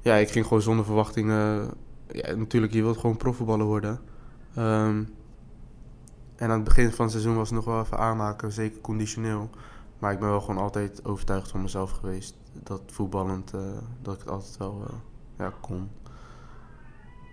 Ja, 0.00 0.14
ik 0.14 0.30
ging 0.30 0.46
gewoon 0.46 0.62
zonder 0.62 0.84
verwachtingen. 0.84 1.70
Ja, 2.12 2.34
natuurlijk, 2.34 2.72
je 2.72 2.82
wilt 2.82 2.98
gewoon 2.98 3.16
profvoetballer 3.16 3.66
worden. 3.66 4.00
Ehm, 4.54 5.04
en 6.36 6.50
aan 6.50 6.60
het 6.60 6.64
begin 6.64 6.90
van 6.92 7.04
het 7.04 7.10
seizoen 7.10 7.36
was 7.36 7.48
het 7.50 7.56
nog 7.56 7.64
wel 7.64 7.80
even 7.80 7.98
aanhaken, 7.98 8.52
zeker 8.52 8.80
conditioneel. 8.80 9.50
Maar 9.98 10.12
ik 10.12 10.18
ben 10.18 10.28
wel 10.28 10.40
gewoon 10.40 10.62
altijd 10.62 11.04
overtuigd 11.04 11.50
van 11.50 11.62
mezelf 11.62 11.90
geweest 11.90 12.36
dat 12.52 12.82
voetballend, 12.86 13.54
eh, 13.54 13.60
dat 14.02 14.14
ik 14.14 14.20
het 14.20 14.30
altijd 14.30 14.56
wel 14.56 14.84
eh, 14.88 14.94
ja, 15.38 15.52
kon. 15.60 15.90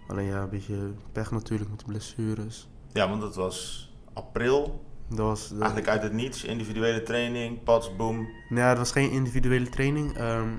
Alleen 0.08 0.26
ja, 0.26 0.42
een 0.42 0.50
beetje 0.50 0.94
pech 1.12 1.32
natuurlijk 1.32 1.70
met 1.70 1.80
de 1.80 1.86
blessures. 1.86 2.70
Ja, 2.92 3.10
want 3.10 3.22
het 3.22 3.36
was 3.36 3.90
april, 4.14 4.84
Dat 5.08 5.18
was, 5.18 5.50
dat- 5.50 5.58
eigenlijk 5.60 5.88
uit 5.90 6.04
het 6.04 6.14
niets, 6.14 6.44
individuele 6.44 7.04
training, 7.04 7.64
pats, 7.64 7.96
boom. 7.96 8.28
Ja, 8.50 8.70
het 8.70 8.78
was 8.78 8.92
geen 8.92 9.12
individuele 9.12 9.70
training. 9.70 10.18
Ehm, 10.18 10.50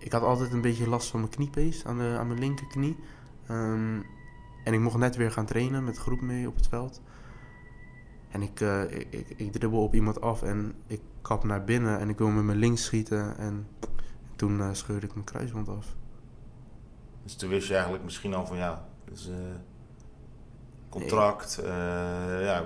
ik 0.00 0.12
had 0.12 0.22
altijd 0.22 0.52
een 0.52 0.60
beetje 0.60 0.88
last 0.88 1.08
van 1.10 1.20
mijn 1.20 1.32
kniepees 1.32 1.84
aan, 1.84 1.98
de, 1.98 2.16
aan 2.18 2.26
mijn 2.26 2.38
linkerknie. 2.38 2.96
Ehm, 3.46 4.00
en 4.64 4.72
ik 4.74 4.80
mocht 4.80 4.96
net 4.96 5.16
weer 5.16 5.30
gaan 5.32 5.46
trainen 5.46 5.84
met 5.84 5.98
groep 5.98 6.20
mee 6.20 6.48
op 6.48 6.54
het 6.56 6.68
veld. 6.68 7.02
En 8.30 8.42
ik, 8.42 8.60
eh, 8.60 8.82
ik, 8.82 9.06
ik, 9.10 9.28
ik 9.36 9.52
dribbel 9.52 9.82
op 9.82 9.94
iemand 9.94 10.20
af 10.20 10.42
en 10.42 10.74
ik 10.86 11.00
kap 11.22 11.44
naar 11.44 11.64
binnen 11.64 11.98
en 11.98 12.08
ik 12.08 12.18
wil 12.18 12.28
met 12.28 12.44
mijn 12.44 12.58
links 12.58 12.84
schieten. 12.84 13.36
En 13.38 13.66
toen 14.36 14.60
eh, 14.60 14.68
scheurde 14.72 15.06
ik 15.06 15.12
mijn 15.14 15.24
kruisband 15.26 15.68
af. 15.68 15.86
Dus 17.24 17.36
toen 17.36 17.48
wist 17.48 17.66
je 17.68 17.72
eigenlijk 17.74 18.04
misschien 18.04 18.34
al 18.34 18.46
van, 18.46 18.56
ja, 18.56 18.88
dus, 19.04 19.30
contract, 20.88 21.60
ja, 22.40 22.64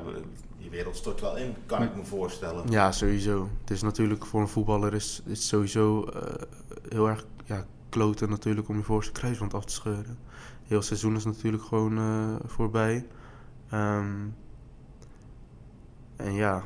je 0.62 0.70
wereld 0.70 0.96
stort 0.96 1.20
wel 1.20 1.36
in, 1.36 1.54
kan 1.66 1.82
ik 1.82 1.96
me 1.96 2.04
voorstellen. 2.04 2.70
Ja, 2.70 2.92
sowieso. 2.92 3.48
Het 3.60 3.70
is 3.70 3.82
natuurlijk 3.82 4.26
voor 4.26 4.40
een 4.40 4.48
voetballer 4.48 4.94
is, 4.94 5.22
is 5.26 5.38
het 5.38 5.46
sowieso 5.46 6.04
eh, 6.04 6.42
heel 6.88 7.08
erg 7.08 7.26
ja, 7.44 7.66
kloten 7.88 8.28
natuurlijk 8.30 8.68
om 8.68 8.76
je 8.76 8.82
voorste 8.82 9.12
kruisband 9.12 9.54
af 9.54 9.64
te 9.64 9.72
scheuren. 9.72 10.18
Heel 10.66 10.82
seizoen 10.82 11.16
is 11.16 11.24
natuurlijk 11.24 11.62
gewoon 11.64 11.98
eh, 11.98 12.34
voorbij. 12.46 13.06
Ehm, 13.70 14.14
en 16.16 16.32
ja. 16.34 16.62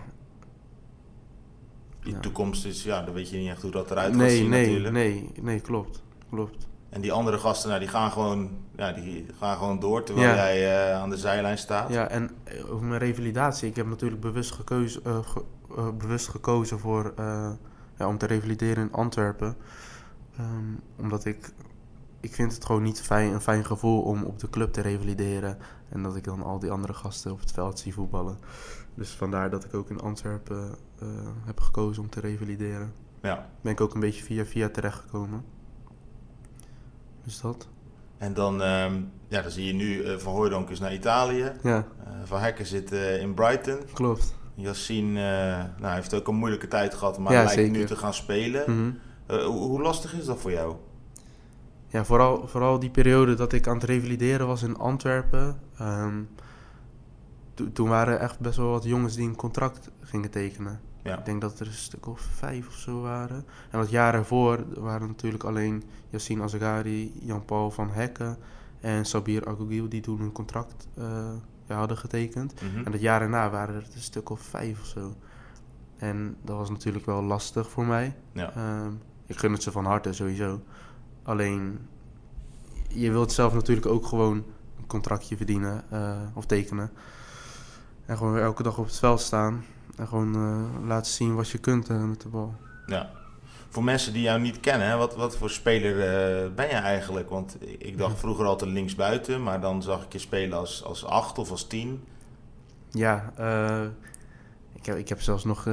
Die 2.03 2.13
Ja. 2.15 2.21
toekomst 2.21 2.65
is, 2.65 2.83
ja, 2.85 3.03
dan 3.03 3.15
weet 3.15 3.29
je 3.31 3.37
niet 3.37 3.49
echt 3.49 3.63
hoe 3.63 3.71
dat 3.71 3.91
eruit 3.91 4.09
gaat 4.13 4.17
Nee, 4.23 4.37
zien 4.37 4.49
nee, 4.49 4.67
natuurlijk. 4.67 4.95
nee, 4.95 5.31
nee, 5.43 5.61
klopt. 5.61 6.03
Klopt. 6.31 6.67
En 6.89 7.01
die 7.01 7.13
andere 7.13 7.39
gasten, 7.39 7.69
nou, 7.69 7.81
die 7.81 7.89
gaan 7.89 8.11
gewoon, 8.11 8.51
ja, 8.77 8.93
die 8.93 9.27
gaan 9.39 9.57
gewoon 9.57 9.79
door 9.81 10.03
terwijl 10.05 10.29
Ja. 10.29 10.35
jij 10.35 10.91
eh, 10.91 11.01
aan 11.01 11.11
de 11.11 11.17
zijlijn 11.19 11.59
staat. 11.59 11.93
Ja, 11.93 12.09
en 12.09 12.31
eh, 12.45 12.73
over 12.73 12.87
mijn 12.87 13.01
revalidatie. 13.01 13.69
Ik 13.69 13.77
heb 13.77 13.87
natuurlijk 13.87 14.21
bewust, 14.21 14.51
gekozen, 14.53 15.05
eh, 15.05 15.19
ge- 15.19 15.93
bewust 15.99 16.29
gekozen 16.29 16.79
voor, 16.79 17.13
ja, 17.99 18.07
om 18.09 18.19
te 18.19 18.27
revalideren 18.27 18.83
in 18.85 18.93
Antwerpen. 18.93 19.57
Ehm, 20.37 20.75
omdat 20.99 21.25
ik... 21.25 21.53
Ik 22.21 22.35
vind 22.35 22.53
het 22.55 22.65
gewoon 22.65 22.83
niet 22.83 23.03
fijn, 23.03 23.33
een 23.33 23.41
fijn 23.41 23.65
gevoel 23.65 24.03
om 24.03 24.23
op 24.23 24.39
de 24.39 24.51
club 24.51 24.73
te 24.73 24.81
revalideren. 24.81 25.59
En 25.89 26.03
dat 26.03 26.17
ik 26.17 26.25
dan 26.25 26.43
al 26.43 26.59
die 26.59 26.71
andere 26.71 26.93
gasten 26.95 27.33
op 27.33 27.41
het 27.41 27.53
veld 27.53 27.79
zie 27.79 27.95
voetballen. 27.95 28.39
Dus 28.95 29.11
vandaar 29.11 29.51
dat 29.51 29.65
ik 29.65 29.75
ook 29.75 29.91
in 29.91 30.01
Antwerpen 30.01 30.75
heb 31.45 31.61
gekozen 31.61 32.03
om 32.03 32.09
te 32.11 32.21
revalideren. 32.21 32.93
Ja. 33.23 33.47
Ben 33.61 33.73
ik 33.73 33.81
ook 33.81 33.95
een 33.95 34.01
beetje 34.01 34.25
via 34.25 34.45
via 34.45 34.69
terechtgekomen. 34.69 35.45
Dus 37.27 37.41
dat. 37.41 37.69
En 38.19 38.35
dan, 38.35 38.63
ehm, 38.63 39.01
ja, 39.29 39.43
dan 39.43 39.51
zie 39.51 39.67
je 39.67 39.73
nu 39.73 40.03
eh, 40.03 40.17
Van 40.19 40.33
Hooijdonk 40.33 40.71
is 40.71 40.81
naar 40.81 40.95
Italië. 40.95 41.53
Ja, 41.63 41.87
Eh, 42.05 42.13
van 42.25 42.41
Hekken 42.41 42.67
zit 42.67 42.93
eh, 42.93 43.21
in 43.21 43.35
Brighton. 43.35 43.79
klopt. 43.93 44.35
Yassine 44.55 45.21
nou, 45.81 45.95
heeft 45.95 46.15
ook 46.15 46.29
een 46.29 46.35
moeilijke 46.35 46.69
tijd 46.69 46.95
gehad, 46.95 47.19
maar 47.19 47.33
Ja, 47.33 47.45
lijkt 47.45 47.71
nu 47.73 47.85
te 47.85 47.97
gaan 47.97 48.15
spelen. 48.15 48.63
Mhm. 48.67 48.91
Hoe, 49.45 49.57
hoe 49.69 49.83
lastig 49.83 50.15
is 50.15 50.25
dat 50.25 50.39
voor 50.39 50.51
jou? 50.51 50.75
Ja, 51.89 52.05
vooral, 52.05 52.49
vooral 52.49 52.79
die 52.79 52.91
periode 52.91 53.35
dat 53.35 53.53
ik 53.53 53.67
aan 53.69 53.75
het 53.75 53.85
revalideren 53.85 54.47
was 54.47 54.63
in 54.63 54.77
Antwerpen. 54.77 55.61
ehm, 55.79 56.23
to- 57.55 57.73
toen 57.73 57.89
waren 57.89 58.15
er 58.15 58.21
echt 58.21 58.41
best 58.41 58.57
wel 58.57 58.71
wat 58.71 58.85
jongens 58.85 59.15
die 59.15 59.29
een 59.29 59.37
contract 59.37 59.91
gingen 60.01 60.31
tekenen. 60.31 60.81
Ja. 61.07 61.19
Ik 61.19 61.25
denk 61.25 61.41
dat 61.41 61.61
er 61.61 61.67
een 61.67 61.73
stuk 61.73 62.07
of 62.07 62.21
vijf 62.21 62.69
of 62.69 62.75
zo 62.75 63.01
waren. 63.01 63.45
En 63.71 63.79
dat 63.79 63.91
jaar 63.91 64.15
ervoor 64.15 64.65
waren 64.81 65.07
natuurlijk 65.07 65.45
alleen 65.45 65.83
Yassine 66.09 66.43
Azagari, 66.43 67.13
Jan-Paul 67.21 67.71
van 67.71 67.91
Hekken 67.91 68.39
en 68.81 69.05
Sabir 69.05 69.49
Agogiel, 69.49 69.89
die 69.89 70.01
toen 70.01 70.21
een 70.21 70.33
contract 70.33 70.89
eh, 70.95 71.33
ja, 71.67 71.77
hadden 71.77 71.97
getekend. 71.97 72.55
Mhm. 72.63 72.85
En 72.85 72.93
dat 72.93 73.01
jaar 73.01 73.23
erna 73.23 73.51
waren 73.51 73.75
er 73.75 73.87
een 73.95 74.01
stuk 74.01 74.31
of 74.31 74.41
vijf 74.41 74.81
of 74.81 74.87
zo. 74.87 75.15
En 75.97 76.37
dat 76.43 76.57
was 76.57 76.71
natuurlijk 76.71 77.07
wel 77.07 77.23
lastig 77.23 77.71
voor 77.71 77.87
mij. 77.87 78.17
Ja. 78.33 78.53
Ehm, 78.55 78.93
ik 79.27 79.39
gun 79.39 79.53
het 79.53 79.63
ze 79.63 79.73
van 79.73 79.85
harte 79.85 80.13
sowieso. 80.13 80.61
Alleen, 81.23 81.79
je 82.89 83.11
wilt 83.11 83.33
zelf 83.33 83.55
natuurlijk 83.55 83.87
ook 83.87 84.07
gewoon 84.07 84.37
een 84.79 84.87
contractje 84.87 85.37
verdienen 85.37 85.85
eh, 85.91 86.17
of 86.35 86.47
tekenen. 86.47 86.91
En 88.07 88.17
gewoon 88.17 88.33
weer 88.33 88.43
elke 88.43 88.63
dag 88.63 88.79
op 88.79 88.85
het 88.85 88.99
veld 88.99 89.21
staan. 89.21 89.65
En 89.97 90.09
gewoon 90.09 90.35
eh, 90.35 90.87
laten 90.87 91.13
zien 91.13 91.35
wat 91.35 91.51
je 91.51 91.59
kunt 91.59 91.89
eh, 91.89 92.05
met 92.05 92.21
de 92.21 92.29
bal. 92.29 92.55
Ja. 92.87 93.11
Voor 93.69 93.85
mensen 93.85 94.13
die 94.13 94.23
jou 94.23 94.41
niet 94.41 94.61
kennen, 94.61 94.89
hè, 94.89 94.97
wat, 94.97 95.17
wat 95.17 95.37
voor 95.37 95.51
speler 95.51 96.01
eh, 96.01 96.51
ben 96.55 96.67
je 96.69 96.75
eigenlijk? 96.75 97.31
Want 97.31 97.57
ik 97.79 97.99
dacht 97.99 98.19
vroeger 98.19 98.45
altijd 98.47 98.71
linksbuiten, 98.71 99.43
maar 99.43 99.61
dan 99.61 99.83
zag 99.83 100.05
ik 100.05 100.13
je 100.13 100.19
spelen 100.19 100.59
als, 100.59 100.85
als 100.85 101.05
acht 101.05 101.39
of 101.39 101.51
als 101.51 101.67
tien. 101.67 102.05
Ja, 102.91 103.33
ik, 104.75 104.87
heb, 104.87 104.97
ik 104.97 105.09
heb 105.09 105.21
zelfs 105.21 105.45
nog 105.45 105.69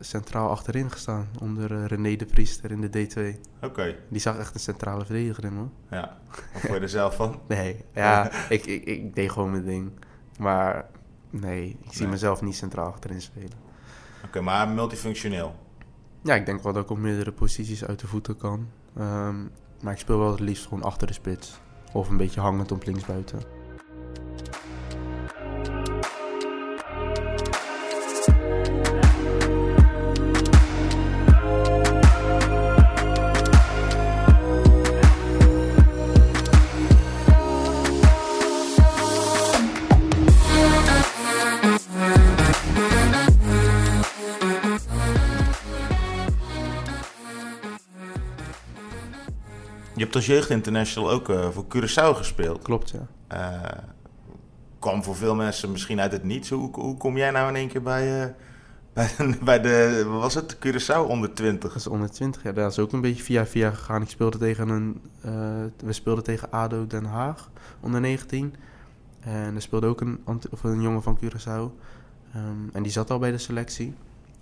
centraal 0.00 0.50
achterin 0.50 0.90
gestaan. 0.90 1.28
Onder 1.40 1.86
René 1.86 2.16
de 2.16 2.26
Priester 2.26 2.70
in 2.70 2.80
de 2.80 3.08
D2. 3.08 3.40
Oké, 3.62 3.96
Die 4.08 4.20
zag 4.20 4.38
echt 4.38 4.54
een 4.54 4.60
centrale 4.60 5.04
verdediger 5.04 5.44
in 5.44 5.56
hoor. 5.56 5.68
ja. 5.90 6.18
Wat 6.52 6.60
vond 6.60 6.74
je 6.74 6.80
er 6.80 6.88
zelf 6.88 7.16
van? 7.16 7.40
Nee, 7.48 7.84
ja, 7.94 8.30
ik, 8.48 8.66
ik, 8.66 8.84
ik 8.84 9.14
deed 9.14 9.30
gewoon 9.30 9.50
mijn 9.50 9.64
ding. 9.64 9.90
Maar 10.38 10.86
nee, 11.30 11.68
ik 11.82 11.92
zie 11.92 12.00
Nee. 12.02 12.10
mezelf 12.10 12.42
niet 12.42 12.56
centraal 12.56 12.86
achterin 12.86 13.20
spelen. 13.22 13.66
Oké, 14.24 14.40
maar 14.40 14.68
multifunctioneel. 14.68 15.54
Ja, 16.22 16.34
ik 16.34 16.46
denk 16.46 16.62
wel 16.62 16.72
dat 16.72 16.82
ik 16.84 16.90
op 16.90 16.98
meerdere 16.98 17.32
posities 17.32 17.84
uit 17.84 17.98
de 18.00 18.06
voeten 18.06 18.36
kan. 18.36 18.68
Ehm, 18.96 19.36
maar 19.82 19.92
ik 19.92 19.98
speel 19.98 20.18
wel 20.18 20.30
het 20.30 20.40
liefst 20.40 20.66
gewoon 20.66 20.82
achter 20.82 21.06
de 21.06 21.12
spits. 21.12 21.60
Of 21.92 22.08
een 22.08 22.16
beetje 22.16 22.40
hangend 22.40 22.72
op 22.72 22.84
linksbuiten. 22.84 23.40
Jeugdinternational 50.28 51.10
ook 51.10 51.28
eh, 51.28 51.48
voor 51.48 51.64
Curaçao 51.64 52.16
gespeeld. 52.16 52.62
Klopt, 52.62 52.90
ja. 52.90 53.06
Eh, 53.26 53.78
kwam 54.78 55.02
voor 55.02 55.16
veel 55.16 55.34
mensen 55.34 55.70
misschien 55.70 56.00
uit 56.00 56.12
het 56.12 56.24
niets. 56.24 56.50
Hoe, 56.50 56.70
hoe 56.72 56.96
kom 56.96 57.16
jij 57.16 57.30
nou 57.30 57.48
in 57.48 57.56
één 57.56 57.68
keer 57.68 57.82
bij, 57.82 58.22
eh, 58.22 58.28
bij, 59.18 59.38
bij 59.42 59.60
de, 59.60 60.04
wat 60.08 60.20
was 60.20 60.34
het, 60.34 60.56
Curaçao 60.56 61.08
onder 61.08 61.34
20? 61.34 61.72
Dat 61.72 61.80
is 61.80 61.86
onder 61.86 62.10
20 62.10 62.42
jaar. 62.42 62.54
Dat 62.54 62.70
is 62.70 62.78
ook 62.78 62.92
een 62.92 63.00
beetje 63.00 63.22
via 63.22 63.46
via 63.46 63.70
gegaan. 63.70 64.02
Ik 64.02 64.08
speelde 64.08 64.38
tegen 64.38 64.68
een... 64.68 65.00
we 65.76 65.92
speelden 65.92 66.24
tegen 66.24 66.50
ADO 66.50 66.86
Den 66.86 67.04
Haag, 67.04 67.50
onder 67.80 68.00
19. 68.00 68.54
En 69.20 69.54
er 69.54 69.62
speelde 69.62 69.86
ook 69.86 70.00
een, 70.00 70.20
of 70.50 70.62
een 70.62 70.80
jongen 70.80 71.02
van 71.02 71.18
Curaçao. 71.24 71.86
Ehm, 72.32 72.68
en 72.72 72.82
die 72.82 72.92
zat 72.92 73.10
al 73.10 73.18
bij 73.18 73.30
de 73.30 73.38
selectie. 73.38 73.94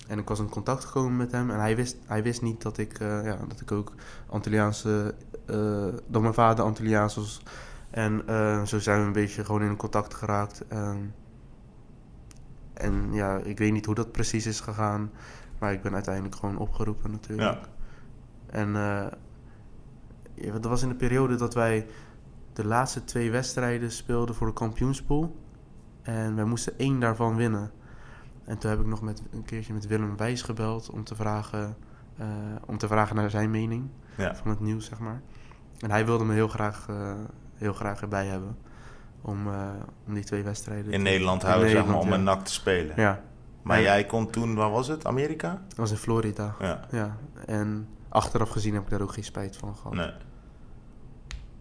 En 0.07 0.19
ik 0.19 0.29
was 0.29 0.39
in 0.39 0.49
contact 0.49 0.85
gekomen 0.85 1.17
met 1.17 1.33
hem. 1.33 1.51
En 1.51 1.61
hij 1.61 1.77
wist, 1.77 1.97
hij 2.07 2.23
wist 2.23 2.43
niet 2.43 2.63
dat 2.63 2.79
ik, 2.79 2.99
eh, 2.99 3.25
ja, 3.25 3.39
dat 3.49 3.61
ik 3.61 3.73
ook 3.73 3.93
Antilliaanse... 4.27 5.15
eh, 5.47 5.87
dat 6.07 6.23
mijn 6.23 6.35
vader 6.35 6.65
Antilliaans 6.65 7.15
was. 7.15 7.43
En 7.91 8.23
eh, 8.27 8.63
zo 8.63 8.79
zijn 8.79 9.01
we 9.01 9.07
een 9.07 9.13
beetje 9.13 9.45
gewoon 9.45 9.63
in 9.63 9.77
contact 9.77 10.15
geraakt. 10.15 10.65
En 12.75 13.13
ja, 13.13 13.37
ik 13.37 13.59
weet 13.59 13.73
niet 13.73 13.87
hoe 13.87 13.95
dat 13.95 14.13
precies 14.13 14.47
is 14.47 14.61
gegaan. 14.61 15.11
Maar 15.59 15.73
ik 15.73 15.83
ben 15.83 15.95
uiteindelijk 15.95 16.35
gewoon 16.35 16.59
opgeroepen 16.59 17.11
natuurlijk. 17.11 17.59
Ja. 17.61 17.69
En 18.47 18.73
ja, 20.35 20.53
dat 20.53 20.65
was 20.65 20.83
in 20.83 20.89
de 20.89 20.95
periode 20.95 21.37
dat 21.37 21.55
wij 21.55 21.87
de 22.53 22.67
laatste 22.67 23.05
twee 23.05 23.31
wedstrijden 23.31 23.91
speelden 23.91 24.35
voor 24.35 24.47
de 24.47 24.53
kampioenspool. 24.53 25.37
En 26.03 26.35
wij 26.35 26.45
moesten 26.45 26.79
één 26.79 27.01
daarvan 27.01 27.37
winnen. 27.37 27.71
En 28.47 28.59
toen 28.59 28.71
heb 28.71 28.81
ik 28.81 28.87
nog 28.87 29.01
met, 29.03 29.23
een 29.31 29.45
keertje 29.45 29.73
met 29.73 29.87
Willem 29.87 30.17
Wijs 30.17 30.43
gebeld 30.43 30.91
om 30.91 31.05
te 31.05 31.15
vragen, 31.15 31.77
eh, 32.19 32.27
om 32.67 32.79
te 32.79 32.87
vragen 32.87 33.17
naar 33.17 33.31
zijn 33.31 33.51
mening 33.51 33.89
Ja. 34.17 34.35
van 34.35 34.51
het 34.51 34.61
nieuws, 34.61 34.87
zeg 34.87 34.99
maar. 34.99 35.21
En 35.79 35.91
hij 35.91 36.07
wilde 36.07 36.25
me 36.25 36.35
heel 36.35 36.49
graag, 36.49 36.87
eh, 36.89 37.13
heel 37.55 37.73
graag 37.73 38.01
erbij 38.01 38.27
hebben 38.27 38.57
om, 39.23 39.47
eh, 39.53 39.69
om 40.07 40.15
die 40.15 40.25
twee 40.25 40.43
wedstrijden 40.43 40.93
In 40.93 40.99
te- 40.99 41.11
Nederland 41.11 41.43
houden, 41.43 41.71
zeg 41.71 41.87
maar, 41.87 41.99
om 41.99 42.09
ja. 42.09 42.15
een 42.15 42.23
nak 42.23 42.45
te 42.45 42.53
spelen. 42.53 42.93
Ja, 42.97 43.21
Maar 43.63 43.77
Ja. 43.79 43.83
jij 43.85 44.05
kon 44.07 44.31
toen, 44.31 44.55
waar 44.55 44.71
was 44.71 44.89
het, 44.89 45.07
Amerika? 45.07 45.63
dat 45.69 45.77
was 45.77 45.91
in 45.91 45.97
Florida. 45.97 46.55
Ja, 46.61 46.81
Ja, 46.91 47.17
en 47.47 47.89
achteraf 48.09 48.49
gezien 48.51 48.75
heb 48.75 48.83
ik 48.83 48.91
daar 48.91 49.01
ook 49.01 49.13
geen 49.13 49.25
spijt 49.25 49.57
van 49.57 49.77
gehad. 49.77 49.95
nee. 49.95 50.11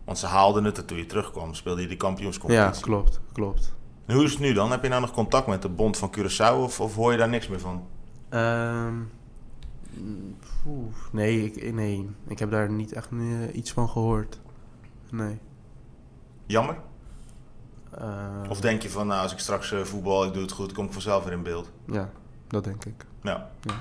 Want 0.04 0.17
ze 0.17 0.26
haalden 0.26 0.63
het 0.63 0.78
er 0.78 0.86
toen 0.86 0.98
je 0.98 1.06
terugkwam, 1.06 1.54
speelde 1.54 1.82
je 1.82 1.88
die 1.88 1.98
ja, 1.98 2.04
kampioenscompetitie. 2.04 2.84
klopt, 2.84 3.19
klopt. 3.34 3.76
En 4.05 4.15
hoe 4.15 4.23
is 4.23 4.31
het 4.31 4.39
nu 4.39 4.53
dan? 4.53 4.71
Heb 4.71 4.83
je 4.83 4.89
nou 4.89 5.01
nog 5.01 5.11
contact 5.11 5.47
met 5.47 5.61
de 5.61 5.69
bond 5.69 5.97
van 5.97 6.13
Curaçao 6.17 6.55
of, 6.57 6.79
of 6.81 6.95
hoor 6.95 7.11
je 7.11 7.17
daar 7.17 7.29
niks 7.29 7.47
meer 7.47 7.59
van? 7.59 7.87
Ehm, 8.29 8.93
nee, 11.11 11.43
ik, 11.53 11.73
nee, 11.73 12.09
ik 12.27 12.39
heb 12.39 12.51
daar 12.51 12.71
niet 12.71 12.93
echt 12.93 13.09
iets 13.53 13.71
van 13.71 13.89
gehoord. 13.89 14.39
Nee. 15.11 15.39
Jammer? 16.45 16.77
Ehm, 17.91 18.49
Of 18.49 18.61
denk 18.61 18.81
je 18.81 18.89
van, 18.89 19.07
nou, 19.07 19.21
als 19.21 19.31
ik 19.31 19.39
straks 19.39 19.71
eh, 19.71 19.81
voetbal, 19.81 20.25
ik 20.25 20.33
doe 20.33 20.41
het 20.41 20.51
goed, 20.51 20.71
kom 20.73 20.85
ik 20.85 20.91
vanzelf 20.91 21.23
weer 21.23 21.33
in 21.33 21.43
beeld? 21.43 21.71
Ja, 21.87 22.09
dat 22.47 22.63
denk 22.63 22.85
ik. 22.85 23.05
Ja. 23.21 23.49
Ja. 23.61 23.73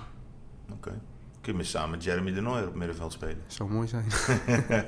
Oké. 0.73 1.01
Kun 1.41 1.57
je 1.57 1.65
samen 1.65 1.91
met 1.91 2.05
Jeremy 2.05 2.33
de 2.33 2.41
Nooijer 2.41 2.69
op 2.69 2.75
middenveld 2.75 3.13
spelen? 3.13 3.43
Zou 3.47 3.71
mooi 3.71 3.89
zijn. 3.89 4.05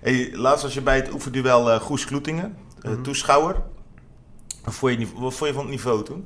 Hey, 0.00 0.30
laatst 0.36 0.62
was 0.62 0.74
je 0.74 0.82
bij 0.82 0.96
het 0.96 1.12
oefenduel 1.12 1.70
eh 1.70 1.80
Goes 1.80 2.04
Kloetingen, 2.04 2.56
Mhm. 2.82 3.02
toeschouwer. 3.02 3.62
Wat 4.66 4.74
vond, 4.74 4.92
je, 4.92 4.98
het 4.98 5.08
nive- 5.08 5.20
wat 5.22 5.34
vond 5.34 5.48
je 5.50 5.54
van 5.56 5.64
het 5.64 5.74
niveau 5.74 6.04
toen? 6.04 6.24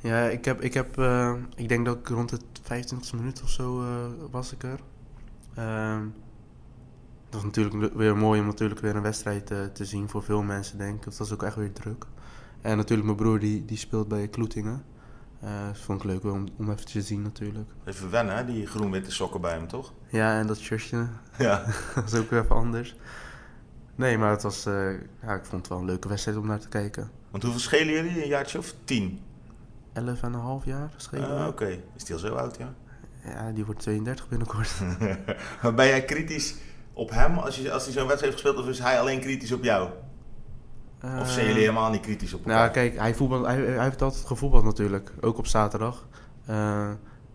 ja, 0.00 0.24
ik 0.24 0.44
heb, 0.44 0.60
ik 0.60 0.74
heb, 0.74 0.98
eh, 0.98 1.34
ik 1.56 1.68
denk 1.68 1.84
dat 1.86 1.96
ik 1.98 2.08
rond 2.08 2.28
de 2.30 2.38
25 2.62 3.12
minuut 3.14 3.42
of 3.42 3.48
zo 3.50 3.82
eh, 3.82 4.06
was 4.30 4.52
ik 4.52 4.62
er. 4.62 4.80
Ehm, 5.54 6.02
dat 7.28 7.42
was 7.42 7.42
natuurlijk 7.42 7.94
weer 7.94 8.16
mooi 8.16 8.40
om 8.40 8.46
natuurlijk 8.46 8.80
weer 8.80 8.96
een 8.96 9.02
wedstrijd 9.02 9.50
eh, 9.50 9.64
te 9.64 9.84
zien 9.84 10.08
voor 10.08 10.22
veel 10.22 10.42
mensen, 10.42 10.78
denk 10.78 10.96
ik. 10.96 11.04
Dat 11.04 11.16
was 11.16 11.32
ook 11.32 11.42
echt 11.42 11.56
weer 11.56 11.72
druk. 11.72 12.04
En 12.60 12.76
natuurlijk 12.76 13.06
mijn 13.06 13.18
broer 13.18 13.38
die, 13.38 13.64
die 13.64 13.76
speelt 13.76 14.08
bij 14.08 14.28
Kloetingen. 14.28 14.84
Dat 15.40 15.78
vond 15.78 15.98
ik 16.04 16.06
leuk 16.06 16.24
om, 16.24 16.46
om 16.56 16.70
even 16.70 16.86
te 16.86 17.02
zien 17.02 17.22
natuurlijk. 17.22 17.70
Even 17.84 18.10
wennen, 18.10 18.36
hè? 18.36 18.44
die 18.44 18.66
groen-witte 18.66 19.10
sokken 19.10 19.40
bij 19.40 19.52
hem, 19.52 19.68
toch? 19.68 19.92
Ja, 20.08 20.38
en 20.38 20.46
dat 20.46 20.58
shirtje 20.58 21.06
Ja. 21.38 21.64
dat 21.94 22.12
is 22.12 22.18
ook 22.18 22.30
weer 22.30 22.42
even 22.42 22.56
anders. 22.56 22.96
Nee, 23.94 24.18
maar 24.18 24.30
het 24.30 24.42
was, 24.42 24.66
eh, 24.66 24.90
ja, 25.22 25.34
ik 25.34 25.44
vond 25.44 25.60
het 25.60 25.68
wel 25.68 25.78
een 25.78 25.84
leuke 25.84 26.08
wedstrijd 26.08 26.38
om 26.38 26.46
naar 26.46 26.58
te 26.58 26.68
kijken. 26.68 27.10
Want 27.30 27.42
hoeveel 27.42 27.60
schelen 27.60 27.94
jullie? 27.94 28.22
Een 28.22 28.28
jaartje 28.28 28.58
of 28.58 28.74
tien? 28.84 29.20
Elf 29.92 30.22
en 30.22 30.32
een 30.32 30.40
half 30.40 30.64
jaar 30.64 30.92
schelen. 30.96 31.38
Ah. 31.38 31.46
Oké, 31.46 31.78
is 31.96 32.04
die 32.04 32.14
al 32.14 32.20
zo 32.20 32.34
oud, 32.34 32.56
ja? 32.56 32.74
Ja, 33.24 33.52
die 33.52 33.64
wordt 33.64 33.80
32 33.80 34.28
binnenkort. 34.28 34.72
ben 35.76 35.86
jij 35.86 36.04
kritisch 36.04 36.54
op 36.92 37.10
hem 37.10 37.38
als, 37.38 37.56
je, 37.56 37.72
als 37.72 37.84
hij 37.84 37.92
zo'n 37.92 38.06
wedstrijd 38.06 38.32
heeft 38.32 38.44
gespeeld, 38.44 38.64
of 38.66 38.72
is 38.72 38.78
hij 38.78 39.00
alleen 39.00 39.20
kritisch 39.20 39.52
op 39.52 39.64
jou? 39.64 39.88
Of 41.20 41.30
zijn 41.30 41.46
jullie 41.46 41.60
helemaal 41.60 41.90
niet 41.90 42.00
kritisch 42.00 42.34
op 42.34 42.40
elkaar? 42.40 42.56
Nou, 42.56 42.70
kijk, 42.70 42.98
hij, 42.98 43.14
voetbal, 43.14 43.46
hij, 43.46 43.56
hij 43.56 43.84
heeft 43.84 44.02
altijd 44.02 44.24
gevoetbald 44.24 44.64
natuurlijk. 44.64 45.12
Ook 45.20 45.38
op 45.38 45.46
zaterdag. 45.46 46.06
Eh, 46.46 46.90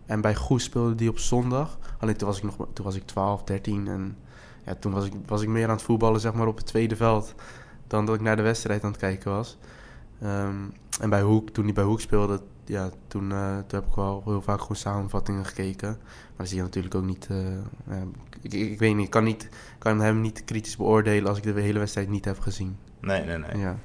en 0.06 0.20
bij 0.20 0.34
Goes 0.34 0.64
speelde 0.64 0.94
die 0.94 1.08
op 1.08 1.18
zondag. 1.18 1.78
Alleen 1.98 2.16
toen 2.16 2.28
was 2.28 2.36
ik 2.36 2.42
nog 2.42 2.56
toen 2.72 2.84
was 2.84 2.94
ik 2.94 3.06
12, 3.06 3.42
13. 3.42 3.88
En 3.88 4.16
ja, 4.64 4.74
toen 4.74 4.92
was 4.92 5.04
ik, 5.06 5.12
was 5.26 5.42
ik 5.42 5.48
meer 5.48 5.64
aan 5.64 5.74
het 5.74 5.82
voetballen 5.82 6.20
zeg 6.20 6.32
maar, 6.32 6.46
op 6.46 6.56
het 6.56 6.66
tweede 6.66 6.96
veld. 6.96 7.34
Dan 7.86 8.06
dat 8.06 8.14
ik 8.14 8.20
naar 8.20 8.36
de 8.36 8.42
wedstrijd 8.42 8.84
aan 8.84 8.90
het 8.90 9.00
kijken 9.00 9.30
was. 9.30 9.58
Ehm, 10.20 10.54
en 11.00 11.10
bij 11.10 11.22
Hoek, 11.22 11.50
toen 11.50 11.64
hij 11.64 11.72
bij 11.72 11.84
Hoek 11.84 12.00
speelde, 12.00 12.40
ja, 12.64 12.90
toen, 13.08 13.32
eh, 13.32 13.56
toen 13.66 13.80
heb 13.80 13.88
ik 13.88 13.94
wel 13.94 14.22
heel 14.24 14.42
vaak 14.42 14.60
gewoon 14.60 14.76
samenvattingen 14.76 15.44
gekeken. 15.44 15.88
Maar 15.88 16.36
dan 16.36 16.46
zie 16.46 16.56
je 16.56 16.62
natuurlijk 16.62 16.94
ook 16.94 17.04
niet. 17.04 17.26
eh, 17.30 17.36
ja, 17.88 18.02
ik, 18.42 18.52
ik, 18.52 18.70
ik 18.70 18.78
weet 18.78 18.94
niet, 18.94 19.04
ik 19.04 19.10
kan, 19.10 19.24
niet, 19.24 19.48
kan 19.78 20.00
hem 20.00 20.20
niet 20.20 20.44
kritisch 20.44 20.76
beoordelen 20.76 21.28
als 21.28 21.38
ik 21.38 21.44
de 21.44 21.60
hele 21.60 21.78
wedstrijd 21.78 22.08
niet 22.08 22.24
heb 22.24 22.40
gezien. 22.40 22.76
Nee, 23.00 23.24
nee, 23.24 23.38
nee. 23.38 23.58
Ja. 23.58 23.78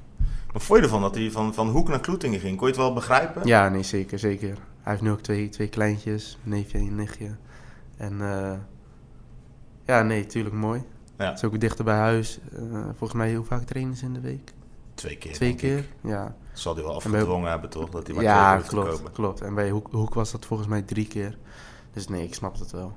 Wat 0.51 0.63
vond 0.63 0.79
je 0.79 0.85
ervan 0.85 1.01
dat 1.01 1.15
hij 1.15 1.31
van, 1.31 1.53
van 1.53 1.69
Hoek 1.69 1.87
naar 1.87 1.99
Kloetingen 1.99 2.39
ging? 2.39 2.57
Kon 2.57 2.67
je 2.67 2.73
het 2.73 2.81
wel 2.81 2.93
begrijpen? 2.93 3.47
Ja, 3.47 3.69
nee, 3.69 3.83
zeker, 3.83 4.19
zeker. 4.19 4.57
Hij 4.81 4.91
heeft 4.91 5.01
nu 5.01 5.11
ook 5.11 5.21
twee, 5.21 5.49
twee 5.49 5.67
kleintjes, 5.69 6.37
een 6.43 6.49
neefje 6.49 6.77
en 6.77 6.83
een 6.85 6.95
nichtje. 6.95 7.35
En 7.97 8.21
eh, 8.21 8.53
ja, 9.85 10.01
nee, 10.01 10.25
tuurlijk 10.25 10.55
mooi. 10.55 10.83
Ja. 11.17 11.25
Het 11.25 11.37
is 11.37 11.43
ook 11.43 11.59
dichter 11.59 11.85
bij 11.85 11.95
huis. 11.97 12.39
Eh, 12.55 12.59
volgens 12.97 13.13
mij, 13.13 13.33
hoe 13.35 13.45
vaak 13.45 13.63
trainen 13.63 13.95
ze 13.95 14.05
in 14.05 14.13
de 14.13 14.19
week? 14.19 14.53
Twee 14.93 15.17
keer. 15.17 15.33
Twee 15.33 15.49
ik. 15.49 15.57
keer? 15.57 15.85
Ja, 16.03 16.35
Zal 16.53 16.73
hij 16.75 16.83
wel 16.83 16.91
bij- 16.97 17.01
afgedwongen 17.11 17.49
hebben, 17.49 17.69
toch? 17.69 17.89
Dat 17.89 18.05
hij 18.07 18.15
maar 18.15 18.23
ja 18.23 18.49
twee 18.51 18.61
keer 18.61 18.69
klopt, 18.69 18.97
kopen. 18.97 19.11
klopt. 19.11 19.41
En 19.41 19.55
bij 19.55 19.69
Hoek, 19.69 19.87
Hoek 19.91 20.13
was 20.13 20.31
dat 20.31 20.45
volgens 20.45 20.69
mij 20.69 20.81
drie 20.81 21.07
keer. 21.07 21.37
Dus 21.93 22.07
nee, 22.07 22.23
ik 22.23 22.33
snap 22.33 22.57
dat 22.57 22.71
wel. 22.71 22.93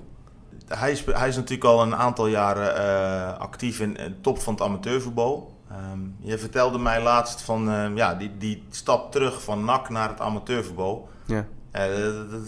hij, 0.69 0.91
is, 0.91 1.05
hij 1.05 1.29
is 1.29 1.37
natuurlijk 1.37 1.65
al 1.65 1.83
een 1.83 1.95
aantal 1.97 2.27
jaren 2.27 2.77
eh, 2.77 3.39
actief 3.39 3.81
in 3.81 3.95
de 3.95 4.21
top 4.21 4.39
van 4.39 4.53
het 4.55 4.63
amateurvoetbal. 4.63 5.57
Ehm, 5.71 5.99
je 6.19 6.39
vertelde 6.39 6.79
mij 6.79 7.03
laatst 7.03 7.41
van 7.43 7.71
ehm, 7.71 7.97
ja, 7.97 8.15
die, 8.15 8.37
die 8.39 8.63
stap 8.71 9.13
terug 9.13 9.43
van 9.43 9.65
NAC 9.65 9.89
naar 9.89 10.09
het 10.09 10.21
amateurvoetbal. 10.21 11.09
Ja. 11.27 11.47
Eh, 11.71 11.87
dat, 11.95 12.31
dat 12.31 12.41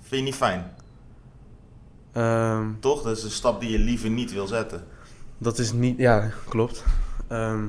vind 0.00 0.10
je 0.10 0.20
niet 0.22 0.34
fijn, 0.34 0.70
Ehm, 2.12 2.66
toch? 2.80 3.02
Dat 3.02 3.16
is 3.16 3.22
een 3.24 3.30
stap 3.30 3.60
die 3.60 3.70
je 3.70 3.78
liever 3.78 4.10
niet 4.10 4.32
wil 4.32 4.46
zetten. 4.46 4.84
dat 5.38 5.58
is 5.58 5.72
niet... 5.72 5.98
Ja, 5.98 6.30
klopt. 6.48 6.84
Ehm, 7.28 7.64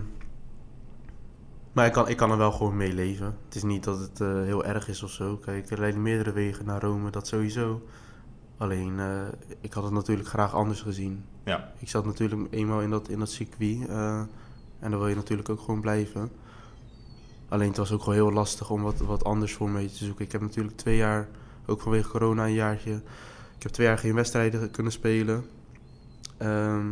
maar 1.71 1.85
ik 1.85 1.91
kan, 1.93 2.07
ik 2.07 2.17
kan 2.17 2.31
er 2.31 2.37
wel 2.37 2.51
gewoon 2.51 2.77
mee 2.77 2.93
leven. 2.93 3.25
Het 3.45 3.55
is 3.55 3.63
niet 3.63 3.83
dat 3.83 3.99
het 3.99 4.21
eh, 4.21 4.27
heel 4.27 4.65
erg 4.65 4.87
is 4.87 5.03
of 5.03 5.11
zo. 5.11 5.37
Kijk, 5.37 5.69
er 5.69 5.79
leiden 5.79 6.01
meerdere 6.01 6.31
wegen 6.31 6.65
naar 6.65 6.81
Rome, 6.81 7.09
dat 7.09 7.27
sowieso. 7.27 7.81
Alleen, 8.57 8.99
eh, 8.99 9.21
ik 9.61 9.73
had 9.73 9.83
het 9.83 9.93
natuurlijk 9.93 10.27
graag 10.27 10.53
anders 10.53 10.81
gezien. 10.81 11.23
Ja, 11.45 11.71
Ik 11.79 11.89
zat 11.89 12.05
natuurlijk 12.05 12.53
eenmaal 12.53 12.81
in 12.81 12.89
dat, 12.89 13.09
in 13.09 13.19
dat 13.19 13.31
circuit. 13.31 13.87
eh, 13.87 14.19
en 14.79 14.91
dan 14.91 14.99
wil 14.99 15.07
je 15.07 15.15
natuurlijk 15.15 15.49
ook 15.49 15.59
gewoon 15.59 15.81
blijven. 15.81 16.31
Alleen 17.49 17.67
het 17.67 17.77
was 17.77 17.91
ook 17.91 17.99
gewoon 17.99 18.15
heel 18.15 18.31
lastig 18.31 18.69
om 18.69 18.81
wat, 18.81 18.97
wat 18.97 19.23
anders 19.23 19.53
voor 19.53 19.69
me 19.69 19.85
te 19.85 20.05
zoeken. 20.05 20.25
Ik 20.25 20.31
heb 20.31 20.41
natuurlijk 20.41 20.77
twee 20.77 20.97
jaar, 20.97 21.27
ook 21.65 21.81
vanwege 21.81 22.09
corona 22.09 22.45
een 22.45 22.53
jaartje... 22.53 23.01
Ik 23.61 23.67
heb 23.67 23.75
twee 23.75 23.87
jaar 23.87 23.97
geen 23.97 24.15
wedstrijden 24.15 24.71
kunnen 24.71 24.91
spelen. 24.91 25.45
Ehm, 26.37 26.91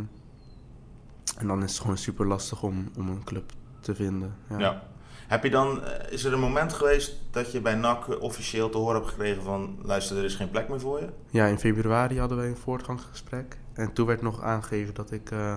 en 1.38 1.46
dan 1.46 1.62
is 1.62 1.70
het 1.70 1.80
gewoon 1.80 1.98
super 1.98 2.26
lastig 2.26 2.62
om, 2.62 2.90
om 2.96 3.08
een 3.08 3.24
club 3.24 3.52
te 3.80 3.94
vinden. 3.94 4.34
Ja. 4.48 4.58
ja. 4.58 4.82
Heb 5.28 5.42
je 5.42 5.50
dan, 5.50 5.84
eh, 5.84 6.12
is 6.12 6.24
er 6.24 6.32
een 6.32 6.40
moment 6.40 6.72
geweest 6.72 7.16
dat 7.30 7.52
je 7.52 7.60
bij 7.60 7.74
NAC 7.74 8.20
officieel 8.20 8.70
te 8.70 8.78
horen 8.78 8.94
hebt 8.94 9.08
gekregen 9.08 9.42
van... 9.42 9.78
luister, 9.82 10.16
er 10.16 10.24
is 10.24 10.34
geen 10.34 10.50
plek 10.50 10.68
meer 10.68 10.80
voor 10.80 11.00
je? 11.00 11.08
Ja, 11.30 11.46
in 11.46 11.58
februari 11.58 12.18
hadden 12.18 12.38
wij 12.38 12.48
een 12.48 12.56
voortgangsgesprek. 12.56 13.58
En 13.72 13.92
toen 13.92 14.06
werd 14.06 14.22
nog 14.22 14.42
aangegeven 14.42 14.94
dat 14.94 15.10
ik 15.10 15.30
eh, 15.30 15.56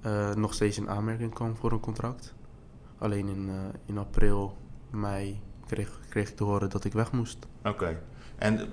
eh, 0.00 0.34
nog 0.34 0.54
steeds 0.54 0.78
in 0.78 0.88
aanmerking 0.88 1.34
kwam 1.34 1.56
voor 1.56 1.72
een 1.72 1.80
contract. 1.80 2.34
Alleen 2.98 3.28
in, 3.28 3.50
in 3.86 3.98
april, 3.98 4.56
mei 4.90 5.40
kreeg, 5.66 6.00
kreeg 6.08 6.28
ik 6.28 6.36
te 6.36 6.44
horen 6.44 6.70
dat 6.70 6.84
ik 6.84 6.92
weg 6.92 7.12
moest. 7.12 7.46
Oké. 7.64 8.02
En 8.36 8.70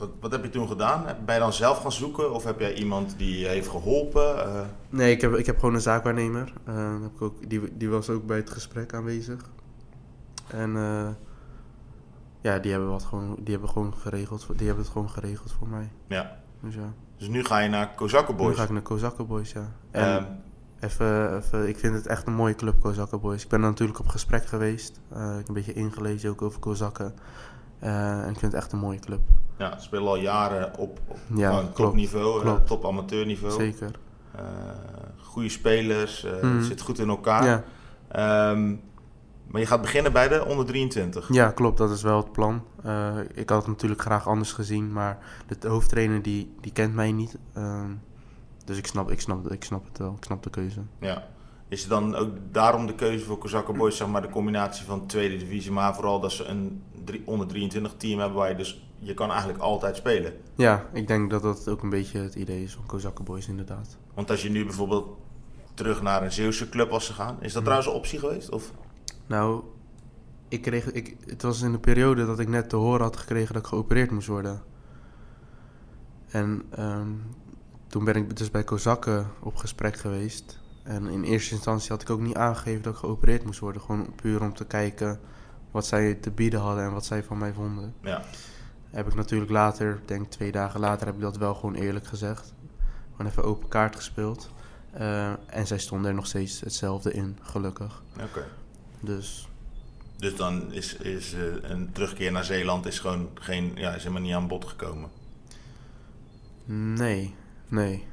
wat, 0.00 0.08
wat 0.20 0.32
heb 0.32 0.42
je 0.42 0.50
toen 0.50 0.68
gedaan? 0.68 1.04
Ben 1.24 1.34
je 1.34 1.40
dan 1.40 1.52
zelf 1.52 1.78
gaan 1.78 1.92
zoeken 1.92 2.32
of 2.34 2.44
heb 2.44 2.60
jij 2.60 2.74
iemand 2.74 3.14
die 3.18 3.38
je 3.38 3.46
heeft 3.46 3.68
geholpen? 3.68 4.38
Eh, 4.46 4.60
Nee, 4.88 5.12
ik 5.12 5.20
heb, 5.20 5.34
ik 5.34 5.46
heb 5.46 5.58
gewoon 5.58 5.74
een 5.74 5.80
zaakwaarnemer. 5.80 6.52
Eh, 6.64 6.74
heb 7.02 7.10
ik 7.14 7.22
ook, 7.22 7.48
die, 7.48 7.76
die 7.76 7.88
was 7.88 8.10
ook 8.10 8.26
bij 8.26 8.36
het 8.36 8.50
gesprek 8.50 8.94
aanwezig. 8.94 9.50
En 10.48 10.76
eh, 10.76 11.08
ja, 12.40 12.58
die 12.58 12.70
hebben, 12.70 12.90
wat 12.90 13.04
gewoon, 13.04 13.36
die 13.40 13.52
hebben 13.52 13.68
gewoon 13.70 13.94
geregeld. 13.94 14.46
Die 14.56 14.66
hebben 14.66 14.84
het 14.84 14.92
gewoon 14.92 15.10
geregeld 15.10 15.52
voor 15.52 15.68
mij. 15.68 15.90
ja. 16.06 16.38
Dus 16.62 16.74
ja. 16.74 16.92
Dus 17.16 17.28
nu 17.28 17.44
ga 17.44 17.58
je 17.58 17.68
naar 17.68 17.94
Kozakkenboys. 17.94 18.50
Nu 18.50 18.56
ga 18.56 18.62
ik 18.62 18.70
naar 18.70 18.82
Kozakken 18.82 19.26
Boys, 19.26 19.52
ja. 19.52 19.72
En 19.90 20.02
Ehm, 20.02 20.24
even, 20.80 21.36
even, 21.36 21.68
ik 21.68 21.78
vind 21.78 21.94
het 21.94 22.06
echt 22.06 22.26
een 22.26 22.32
mooie 22.34 22.54
club, 22.54 22.80
Kozakken 22.80 23.20
Boys. 23.20 23.42
Ik 23.42 23.48
ben 23.48 23.62
er 23.62 23.68
natuurlijk 23.68 23.98
op 23.98 24.08
gesprek 24.08 24.46
geweest. 24.46 25.00
Ik 25.10 25.16
heb 25.16 25.48
een 25.48 25.54
beetje 25.54 25.72
ingelezen 25.72 26.30
ook 26.30 26.42
over 26.42 26.60
Kozakken. 26.60 27.14
En 27.78 28.18
ik 28.30 28.38
vind 28.38 28.52
het 28.52 28.54
echt 28.54 28.72
een 28.72 28.78
mooie 28.78 28.98
club. 28.98 29.20
Ja, 29.60 29.78
spelen 29.78 30.06
al 30.08 30.16
jaren 30.16 30.78
op, 30.78 30.98
op 31.06 31.18
Ja, 31.34 31.62
topniveau, 31.74 32.36
eh, 32.36 32.42
klopt. 32.42 32.66
top 32.66 32.84
amateurniveau. 32.86 33.52
Zeker. 33.52 33.90
Eh, 34.34 34.42
goede 35.22 35.48
spelers, 35.48 36.26
Mhm. 36.42 36.62
zit 36.62 36.80
goed 36.80 36.98
in 36.98 37.08
elkaar. 37.08 37.44
Ja. 37.44 37.64
Ehm, 38.08 38.68
maar 39.46 39.60
je 39.60 39.66
gaat 39.66 39.80
beginnen 39.80 40.12
bij 40.12 40.28
de 40.28 40.44
onder 40.44 40.66
23. 40.66 41.28
ja, 41.32 41.50
klopt. 41.50 41.78
Dat 41.78 41.90
is 41.90 42.02
wel 42.02 42.16
het 42.16 42.32
plan. 42.32 42.62
Ik 43.34 43.48
had 43.48 43.58
het 43.58 43.66
natuurlijk 43.66 44.00
graag 44.00 44.26
anders 44.28 44.52
gezien. 44.52 44.92
Maar 44.92 45.18
de, 45.46 45.58
de 45.58 45.68
hoofdtrainer 45.68 46.22
die, 46.22 46.54
die 46.60 46.72
kent 46.72 46.94
mij 46.94 47.12
niet. 47.12 47.38
Ehm, 47.54 47.90
dus 48.64 48.78
ik 48.78 48.86
snap, 48.86 49.10
ik, 49.10 49.20
snap, 49.20 49.50
ik 49.50 49.64
snap 49.64 49.84
het 49.88 49.98
wel. 49.98 50.14
Ik 50.18 50.24
snap 50.24 50.42
de 50.42 50.50
keuze. 50.50 50.80
Ja. 51.00 51.24
Is 51.70 51.80
het 51.80 51.90
dan 51.90 52.14
ook 52.14 52.30
daarom 52.52 52.86
de 52.86 52.94
keuze 52.94 53.24
voor 53.24 53.38
Kozakkenboys, 53.38 53.96
zeg 53.96 54.08
maar 54.08 54.22
de 54.22 54.28
combinatie 54.28 54.84
van 54.84 55.06
tweede 55.06 55.36
divisie, 55.36 55.72
maar 55.72 55.94
vooral 55.94 56.20
dat 56.20 56.32
ze 56.32 56.44
een 56.44 56.82
drie, 57.04 57.22
onder 57.24 57.46
23 57.46 57.94
team 57.96 58.18
hebben 58.18 58.38
waar 58.38 58.48
je 58.48 58.56
dus, 58.56 58.84
je 58.98 59.14
kan 59.14 59.30
eigenlijk 59.30 59.60
altijd 59.60 59.96
spelen. 59.96 60.32
Ja, 60.54 60.86
ik 60.92 61.08
denk 61.08 61.30
dat 61.30 61.42
dat 61.42 61.68
ook 61.68 61.82
een 61.82 61.90
beetje 61.90 62.18
het 62.18 62.34
idee 62.34 62.62
is 62.62 62.72
van 62.72 62.86
Kozakken 62.86 63.24
Boys 63.24 63.48
inderdaad. 63.48 63.96
Want 64.14 64.30
als 64.30 64.42
je 64.42 64.50
nu 64.50 64.64
bijvoorbeeld 64.64 65.16
terug 65.74 66.02
naar 66.02 66.22
een 66.22 66.32
Zeeuwse 66.32 66.68
club 66.68 66.90
was 66.90 67.06
gegaan, 67.06 67.36
is 67.40 67.52
dat 67.52 67.62
trouwens 67.62 67.90
een 67.90 67.96
optie 67.96 68.18
geweest? 68.18 68.50
Of? 68.50 68.72
Nou, 69.26 69.62
ik 70.48 70.62
kreeg, 70.62 70.92
ik, 70.92 71.16
het 71.26 71.42
was 71.42 71.60
in 71.60 71.72
de 71.72 71.78
periode 71.78 72.26
dat 72.26 72.38
ik 72.38 72.48
net 72.48 72.68
te 72.68 72.76
horen 72.76 73.02
had 73.02 73.16
gekregen 73.16 73.54
dat 73.54 73.62
ik 73.62 73.68
geopereerd 73.68 74.10
moest 74.10 74.26
worden. 74.26 74.62
En 76.30 76.62
ehm, 76.70 77.08
toen 77.86 78.04
ben 78.04 78.14
ik 78.14 78.36
dus 78.36 78.50
bij 78.50 78.64
Kozakken 78.64 79.30
op 79.40 79.56
gesprek 79.56 79.96
geweest. 79.96 80.60
En 80.82 81.06
in 81.06 81.22
eerste 81.22 81.54
instantie 81.54 81.90
had 81.90 82.02
ik 82.02 82.10
ook 82.10 82.20
niet 82.20 82.34
aangegeven 82.34 82.82
dat 82.82 82.92
ik 82.92 82.98
geopereerd 82.98 83.44
moest 83.44 83.60
worden. 83.60 83.82
Gewoon 83.82 84.14
puur 84.14 84.40
om 84.42 84.54
te 84.54 84.64
kijken 84.64 85.20
wat 85.70 85.86
zij 85.86 86.14
te 86.14 86.30
bieden 86.30 86.60
hadden 86.60 86.84
en 86.84 86.92
wat 86.92 87.04
zij 87.04 87.22
van 87.22 87.38
mij 87.38 87.52
vonden. 87.52 87.94
Ja. 88.02 88.22
Heb 88.90 89.06
ik 89.06 89.14
natuurlijk 89.14 89.50
later, 89.50 89.94
ik 89.94 90.08
denk 90.08 90.30
twee 90.30 90.52
dagen 90.52 90.80
later, 90.80 91.06
heb 91.06 91.14
ik 91.14 91.20
dat 91.20 91.36
wel 91.36 91.54
gewoon 91.54 91.74
eerlijk 91.74 92.06
gezegd. 92.06 92.54
Gewoon 93.10 93.30
even 93.30 93.44
open 93.44 93.68
kaart 93.68 93.96
gespeeld. 93.96 94.50
Eh, 94.90 95.32
en 95.46 95.66
zij 95.66 95.78
stonden 95.78 96.10
er 96.10 96.16
nog 96.16 96.26
steeds 96.26 96.60
hetzelfde 96.60 97.12
in, 97.12 97.38
gelukkig. 97.42 98.02
Oké. 98.22 98.44
Dus 99.00 99.48
Dus 100.16 100.36
dan 100.36 100.72
is, 100.72 100.96
is 100.96 101.32
eh, 101.32 101.40
een 101.62 101.92
terugkeer 101.92 102.32
naar 102.32 102.44
Zeeland 102.44 102.86
is 102.86 102.98
gewoon 102.98 103.28
geen, 103.34 103.72
ja, 103.74 103.94
is 103.94 104.02
helemaal 104.02 104.22
niet 104.22 104.34
aan 104.34 104.48
bod 104.48 104.64
gekomen. 104.64 105.10
Nee, 106.94 107.34
nee. 107.68 108.04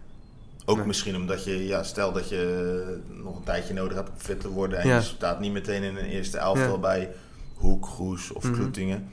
Ook 0.70 0.78
Nee. 0.78 0.86
misschien 0.86 1.16
omdat 1.16 1.44
je, 1.44 1.66
ja, 1.68 1.84
stel 1.84 2.12
dat 2.14 2.30
je 2.30 3.00
nog 3.10 3.36
een 3.38 3.44
tijdje 3.44 3.74
nodig 3.74 3.96
hebt 3.98 4.10
om 4.10 4.16
fit 4.18 4.40
te 4.40 4.50
worden 4.50 4.80
en 4.80 4.88
Ja. 4.88 4.96
je 4.96 5.02
staat 5.02 5.40
niet 5.40 5.52
meteen 5.52 5.84
in 5.84 5.96
een 5.98 6.06
eerste 6.06 6.38
elftal 6.38 6.74
Ja. 6.74 6.78
bij 6.80 7.12
Hoek, 7.56 7.86
Goes 7.86 8.32
of 8.32 8.44
Mhm. 8.44 8.54
Kloetingen. 8.54 9.10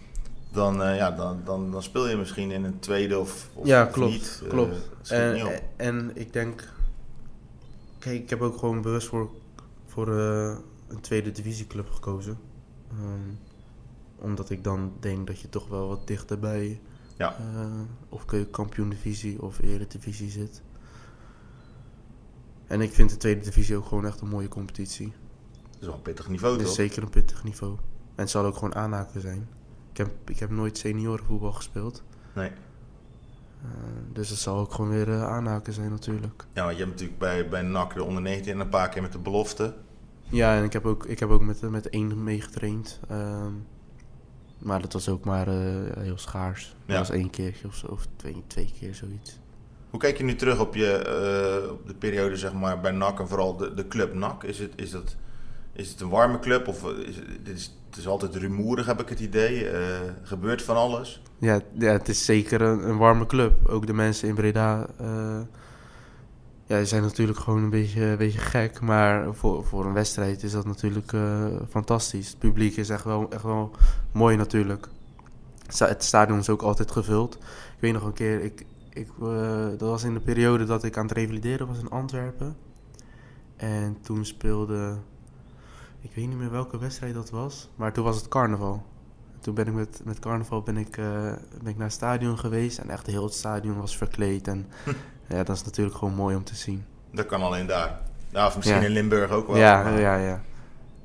Dan, 0.52 0.82
eh, 0.82 0.96
ja, 0.96 1.10
dan, 1.10 1.40
dan, 1.44 1.70
dan 1.70 1.82
speel 1.82 2.08
je 2.08 2.16
misschien 2.16 2.50
in 2.50 2.64
een 2.64 2.78
tweede 2.78 3.18
of, 3.18 3.48
of, 3.54 3.66
ja, 3.66 3.84
klopt. 3.84 4.12
niet. 4.12 4.40
Eh, 4.44 4.48
klopt. 4.48 4.76
en, 5.08 5.32
niet 5.34 5.62
en 5.76 6.10
ik 6.14 6.32
denk... 6.32 6.72
Kijk, 7.98 8.22
ik 8.22 8.30
heb 8.30 8.40
ook 8.40 8.58
gewoon 8.58 8.82
bewust 8.82 9.06
voor, 9.08 9.30
voor 9.86 10.18
eh, 10.18 10.56
een 10.88 11.00
tweede 11.00 11.32
divisieclub 11.32 11.90
gekozen. 11.90 12.38
Ehm, 12.90 13.34
omdat 14.18 14.50
ik 14.50 14.64
dan 14.64 14.92
denk 15.00 15.26
dat 15.26 15.40
je 15.40 15.48
toch 15.48 15.68
wel 15.68 15.88
wat 15.88 16.06
dichter 16.06 16.38
bij... 16.38 16.80
Ja. 17.18 17.36
of 18.08 18.24
kampioen 18.50 18.88
divisie 18.88 19.42
of 19.42 19.58
eredivisie 19.62 20.30
zit. 20.30 20.62
En 22.66 22.80
ik 22.80 22.92
vind 22.92 23.10
de 23.10 23.16
tweede 23.16 23.40
divisie 23.40 23.76
ook 23.76 23.86
gewoon 23.86 24.06
echt 24.06 24.20
een 24.20 24.28
mooie 24.28 24.48
competitie. 24.48 25.12
Dat 25.62 25.80
is 25.80 25.86
wel 25.86 25.94
een 25.94 26.02
pittig 26.02 26.28
niveau, 26.28 26.52
Het 26.52 26.62
is 26.62 26.66
toch? 26.66 26.76
zeker 26.76 27.02
een 27.02 27.10
pittig 27.10 27.44
niveau. 27.44 27.72
En 28.14 28.22
het 28.22 28.30
zal 28.30 28.44
ook 28.44 28.54
gewoon 28.54 28.74
aanhaken 28.74 29.20
zijn. 29.20 29.48
Ik 29.90 29.96
heb, 29.96 30.30
ik 30.30 30.38
heb 30.38 30.50
nooit 30.50 30.78
seniorenvoetbal 30.78 31.52
gespeeld. 31.52 32.02
Nee. 32.34 32.50
Eh, 33.62 33.70
dus 34.12 34.28
het 34.28 34.38
zal 34.38 34.58
ook 34.58 34.72
gewoon 34.72 34.90
weer 34.90 35.08
eh, 35.08 35.22
aanhaken 35.22 35.72
zijn 35.72 35.90
natuurlijk. 35.90 36.46
Ja, 36.52 36.64
want 36.64 36.76
je 36.76 36.82
hebt 36.82 36.90
natuurlijk 36.90 37.18
bij, 37.18 37.48
bij 37.48 37.62
NAC 37.62 37.94
de 37.94 38.02
onder 38.04 38.22
19 38.22 38.52
en 38.52 38.60
een 38.60 38.68
paar 38.68 38.88
keer 38.88 39.02
met 39.02 39.12
de 39.12 39.18
belofte. 39.18 39.74
Ja, 40.20 40.56
en 40.56 40.64
ik 40.64 40.72
heb 40.72 40.84
ook, 40.86 41.06
ik 41.06 41.18
heb 41.18 41.28
ook 41.28 41.42
met, 41.42 41.62
eh, 41.62 41.68
met 41.70 41.88
één 41.88 42.24
meegetraind. 42.24 43.00
Ehm, 43.08 43.52
maar 44.58 44.80
dat 44.80 44.92
was 44.92 45.08
ook 45.08 45.24
maar 45.24 45.48
heel 45.98 46.18
schaars. 46.18 46.76
Dat 46.86 46.98
was 46.98 47.10
één 47.10 47.30
keertje 47.30 47.66
of 47.66 47.74
zo, 47.74 47.86
of 47.86 48.06
twee, 48.16 48.42
twee 48.46 48.72
keer 48.78 48.94
zoiets. 48.94 49.38
Hoe 49.94 50.02
kijk 50.02 50.18
je 50.18 50.24
nu 50.24 50.34
terug 50.34 50.60
op, 50.60 50.74
je, 50.74 50.92
eh, 50.92 51.70
de 51.86 51.94
periode 51.98 52.36
zeg 52.36 52.52
maar, 52.52 52.80
bij 52.80 52.90
NAC 52.90 53.20
en 53.20 53.28
vooral 53.28 53.56
de, 53.56 53.74
de 53.74 53.88
club 53.88 54.14
NAC? 54.14 54.42
Is 54.42 54.58
het, 54.58 54.72
is, 54.76 54.90
dat, 54.90 55.16
is 55.72 55.90
het 55.90 56.00
een 56.00 56.08
warme 56.08 56.38
club 56.38 56.68
of 56.68 56.84
eh, 56.84 57.08
is 57.08 57.16
het, 57.16 57.48
is, 57.48 57.76
het 57.90 57.98
is 57.98 58.06
altijd 58.06 58.34
rumoerig, 58.34 58.86
heb 58.86 59.00
ik 59.00 59.08
het 59.08 59.20
idee? 59.20 59.68
Eh, 59.68 59.80
gebeurt 60.22 60.62
van 60.62 60.76
alles? 60.76 61.22
Ja, 61.38 61.60
ja, 61.78 61.92
het 61.92 62.08
is 62.08 62.24
zeker 62.24 62.62
een, 62.62 62.88
een 62.88 62.96
warme 62.96 63.26
club. 63.26 63.68
Ook 63.68 63.86
de 63.86 63.92
mensen 63.92 64.28
in 64.28 64.34
Breda 64.34 64.86
ja, 66.66 66.84
zijn 66.84 67.02
natuurlijk 67.02 67.38
gewoon 67.38 67.62
een 67.62 67.70
beetje, 67.70 68.02
een 68.02 68.16
beetje 68.16 68.38
gek. 68.38 68.80
Maar 68.80 69.34
voor, 69.34 69.64
voor 69.64 69.86
een 69.86 69.92
wedstrijd 69.92 70.42
is 70.42 70.52
dat 70.52 70.66
natuurlijk 70.66 71.12
fantastisch. 71.70 72.28
Het 72.28 72.38
publiek 72.38 72.76
is 72.76 72.88
echt 72.88 73.04
wel, 73.04 73.26
echt 73.30 73.42
wel 73.42 73.70
mooi 74.12 74.36
natuurlijk. 74.36 74.88
Het 75.78 76.04
stadion 76.04 76.38
is 76.38 76.48
ook 76.48 76.62
altijd 76.62 76.90
gevuld. 76.90 77.34
Ik 77.34 77.80
weet 77.80 77.92
nog 77.92 78.04
een 78.04 78.12
keer, 78.12 78.40
ik, 78.40 78.64
ik, 78.94 79.08
eh, 79.22 79.66
dat 79.68 79.80
was 79.80 80.02
in 80.04 80.14
de 80.14 80.20
periode 80.20 80.64
dat 80.64 80.84
ik 80.84 80.96
aan 80.96 81.06
het 81.06 81.16
revalideren 81.16 81.66
was 81.66 81.78
in 81.78 81.90
Antwerpen. 81.90 82.56
En 83.56 83.96
toen 84.00 84.24
speelde, 84.24 84.96
ik 86.00 86.10
weet 86.14 86.28
niet 86.28 86.38
meer 86.38 86.50
welke 86.50 86.78
wedstrijd 86.78 87.14
dat 87.14 87.30
was, 87.30 87.70
maar 87.76 87.92
toen 87.92 88.04
was 88.04 88.16
het 88.16 88.28
carnaval. 88.28 88.82
Toen 89.40 89.54
ben 89.54 89.66
ik 89.66 89.72
met, 89.74 90.00
met 90.04 90.18
carnaval 90.18 90.62
ben 90.62 90.76
ik, 90.76 90.96
eh, 90.96 91.04
ben 91.62 91.66
ik 91.66 91.76
naar 91.76 91.86
het 91.86 91.92
stadion 91.92 92.38
geweest 92.38 92.78
en 92.78 92.90
echt 92.90 93.06
heel 93.06 93.24
het 93.24 93.34
stadion 93.34 93.76
was 93.80 93.96
verkleed. 93.96 94.48
En 94.48 94.66
ja, 95.28 95.42
dat 95.44 95.56
is 95.56 95.64
natuurlijk 95.64 95.96
gewoon 95.96 96.14
mooi 96.14 96.36
om 96.36 96.44
te 96.44 96.54
zien. 96.56 96.84
Dat 97.12 97.26
kan 97.26 97.42
alleen 97.42 97.66
daar. 97.66 98.00
Ja, 98.30 98.46
of 98.46 98.56
misschien 98.56 98.80
Ja. 98.80 98.86
in 98.86 98.92
Limburg 98.92 99.30
ook 99.30 99.46
wel. 99.46 99.56
Ja, 99.56 99.82
maar- 99.82 100.00
ja, 100.00 100.16
ja. 100.16 100.40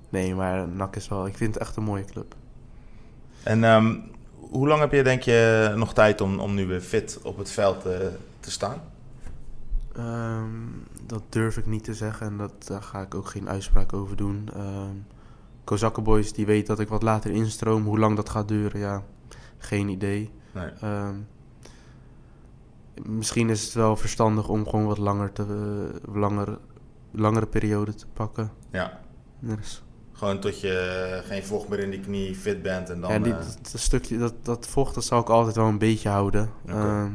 Nee, 0.09 0.35
maar 0.35 0.67
NAC 0.67 0.95
is 0.95 1.07
wel, 1.07 1.27
ik 1.27 1.37
vind 1.37 1.53
het 1.53 1.63
echt 1.63 1.75
een 1.75 1.83
mooie 1.83 2.05
club. 2.05 2.35
En 3.43 3.63
ehm, 3.63 3.95
hoe 4.49 4.67
lang 4.67 4.79
heb 4.79 4.91
je 4.91 5.03
denk 5.03 5.21
je 5.21 5.71
nog 5.75 5.93
tijd 5.93 6.21
om, 6.21 6.39
om 6.39 6.53
nu 6.53 6.67
weer 6.67 6.81
fit 6.81 7.19
op 7.23 7.37
het 7.37 7.51
veld 7.51 7.85
eh, 7.85 7.97
te 8.39 8.51
staan? 8.51 8.81
Ehm, 9.95 10.47
dat 11.05 11.23
durf 11.29 11.57
ik 11.57 11.65
niet 11.65 11.83
te 11.83 11.93
zeggen 11.93 12.27
en 12.27 12.37
dat, 12.37 12.67
daar 12.67 12.81
ga 12.81 13.01
ik 13.01 13.15
ook 13.15 13.27
geen 13.27 13.49
uitspraak 13.49 13.93
over 13.93 14.15
doen. 14.15 14.49
Um, 14.57 15.05
Kozakkenboys 15.63 16.33
die 16.33 16.45
weet 16.45 16.67
dat 16.67 16.79
ik 16.79 16.87
wat 16.87 17.03
later 17.03 17.31
instroom. 17.31 17.85
Hoe 17.85 17.99
lang 17.99 18.15
dat 18.15 18.29
gaat 18.29 18.47
duren, 18.47 18.79
ja, 18.79 19.03
geen 19.57 19.87
idee. 19.87 20.31
Nee. 20.51 20.69
Ehm, 20.81 21.15
misschien 23.05 23.49
is 23.49 23.63
het 23.63 23.73
wel 23.73 23.95
verstandig 23.95 24.47
om 24.47 24.67
gewoon 24.67 24.85
wat 24.85 24.97
langer 24.97 25.31
te, 25.31 25.41
eh, 25.43 26.13
langer, 26.15 26.57
langere 27.11 27.45
periode 27.45 27.95
te 27.95 28.07
pakken. 28.13 28.51
Ja, 28.71 28.99
Dus, 29.39 29.83
gewoon 30.19 30.39
tot 30.39 30.59
je 30.59 31.21
geen 31.25 31.43
vocht 31.43 31.67
meer 31.69 31.79
in 31.79 31.89
die 31.89 31.99
knie, 31.99 32.35
fit 32.35 32.61
bent 32.61 32.89
en 32.89 33.01
dan... 33.01 33.11
ja, 33.11 33.19
die, 33.19 33.33
eh, 33.33 33.39
dat, 33.39 33.59
dat 33.71 33.81
stukje, 33.81 34.17
dat, 34.17 34.33
dat 34.41 34.67
vocht 34.67 34.95
dat 34.95 35.03
zal 35.03 35.19
ik 35.19 35.29
altijd 35.29 35.55
wel 35.55 35.65
een 35.65 35.77
beetje 35.77 36.09
houden. 36.09 36.49
Ehm, 36.65 37.11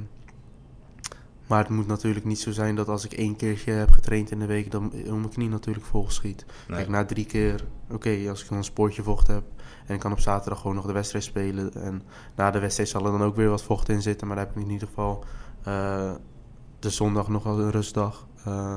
maar 1.46 1.58
het 1.58 1.68
moet 1.68 1.86
natuurlijk 1.86 2.24
niet 2.24 2.40
zo 2.40 2.52
zijn 2.52 2.74
dat 2.74 2.88
als 2.88 3.04
ik 3.04 3.12
één 3.12 3.36
keertje 3.36 3.72
heb 3.72 3.90
getraind 3.90 4.30
in 4.30 4.38
de 4.38 4.46
week, 4.46 4.70
dan 4.70 4.92
om 5.06 5.18
mijn 5.20 5.32
knie 5.32 5.48
natuurlijk 5.48 5.86
volschiet. 5.86 6.44
nee. 6.68 6.76
Kijk, 6.76 6.88
na 6.88 7.04
drie 7.04 7.26
keer, 7.26 7.64
oké, 7.90 8.28
als 8.28 8.42
ik 8.42 8.48
dan 8.48 8.58
een 8.58 8.64
spoortje 8.64 9.02
vocht 9.02 9.26
heb 9.26 9.42
en 9.86 9.94
ik 9.94 10.00
kan 10.00 10.12
op 10.12 10.20
zaterdag 10.20 10.60
gewoon 10.60 10.76
nog 10.76 10.86
de 10.86 10.92
wedstrijd 10.92 11.24
spelen. 11.24 11.74
En 11.74 12.02
na 12.34 12.50
de 12.50 12.58
wedstrijd 12.58 12.88
zal 12.88 13.04
er 13.04 13.12
dan 13.12 13.22
ook 13.22 13.36
weer 13.36 13.48
wat 13.48 13.62
vocht 13.62 13.88
in 13.88 14.02
zitten, 14.02 14.26
maar 14.26 14.36
dan 14.36 14.46
heb 14.46 14.56
ik 14.56 14.62
in 14.62 14.70
ieder 14.70 14.88
geval 14.88 15.24
eh, 15.62 16.12
de 16.78 16.90
zondag 16.90 17.28
nog 17.28 17.42
wel 17.42 17.60
een 17.60 17.70
rustdag. 17.70 18.26
Eh, 18.44 18.76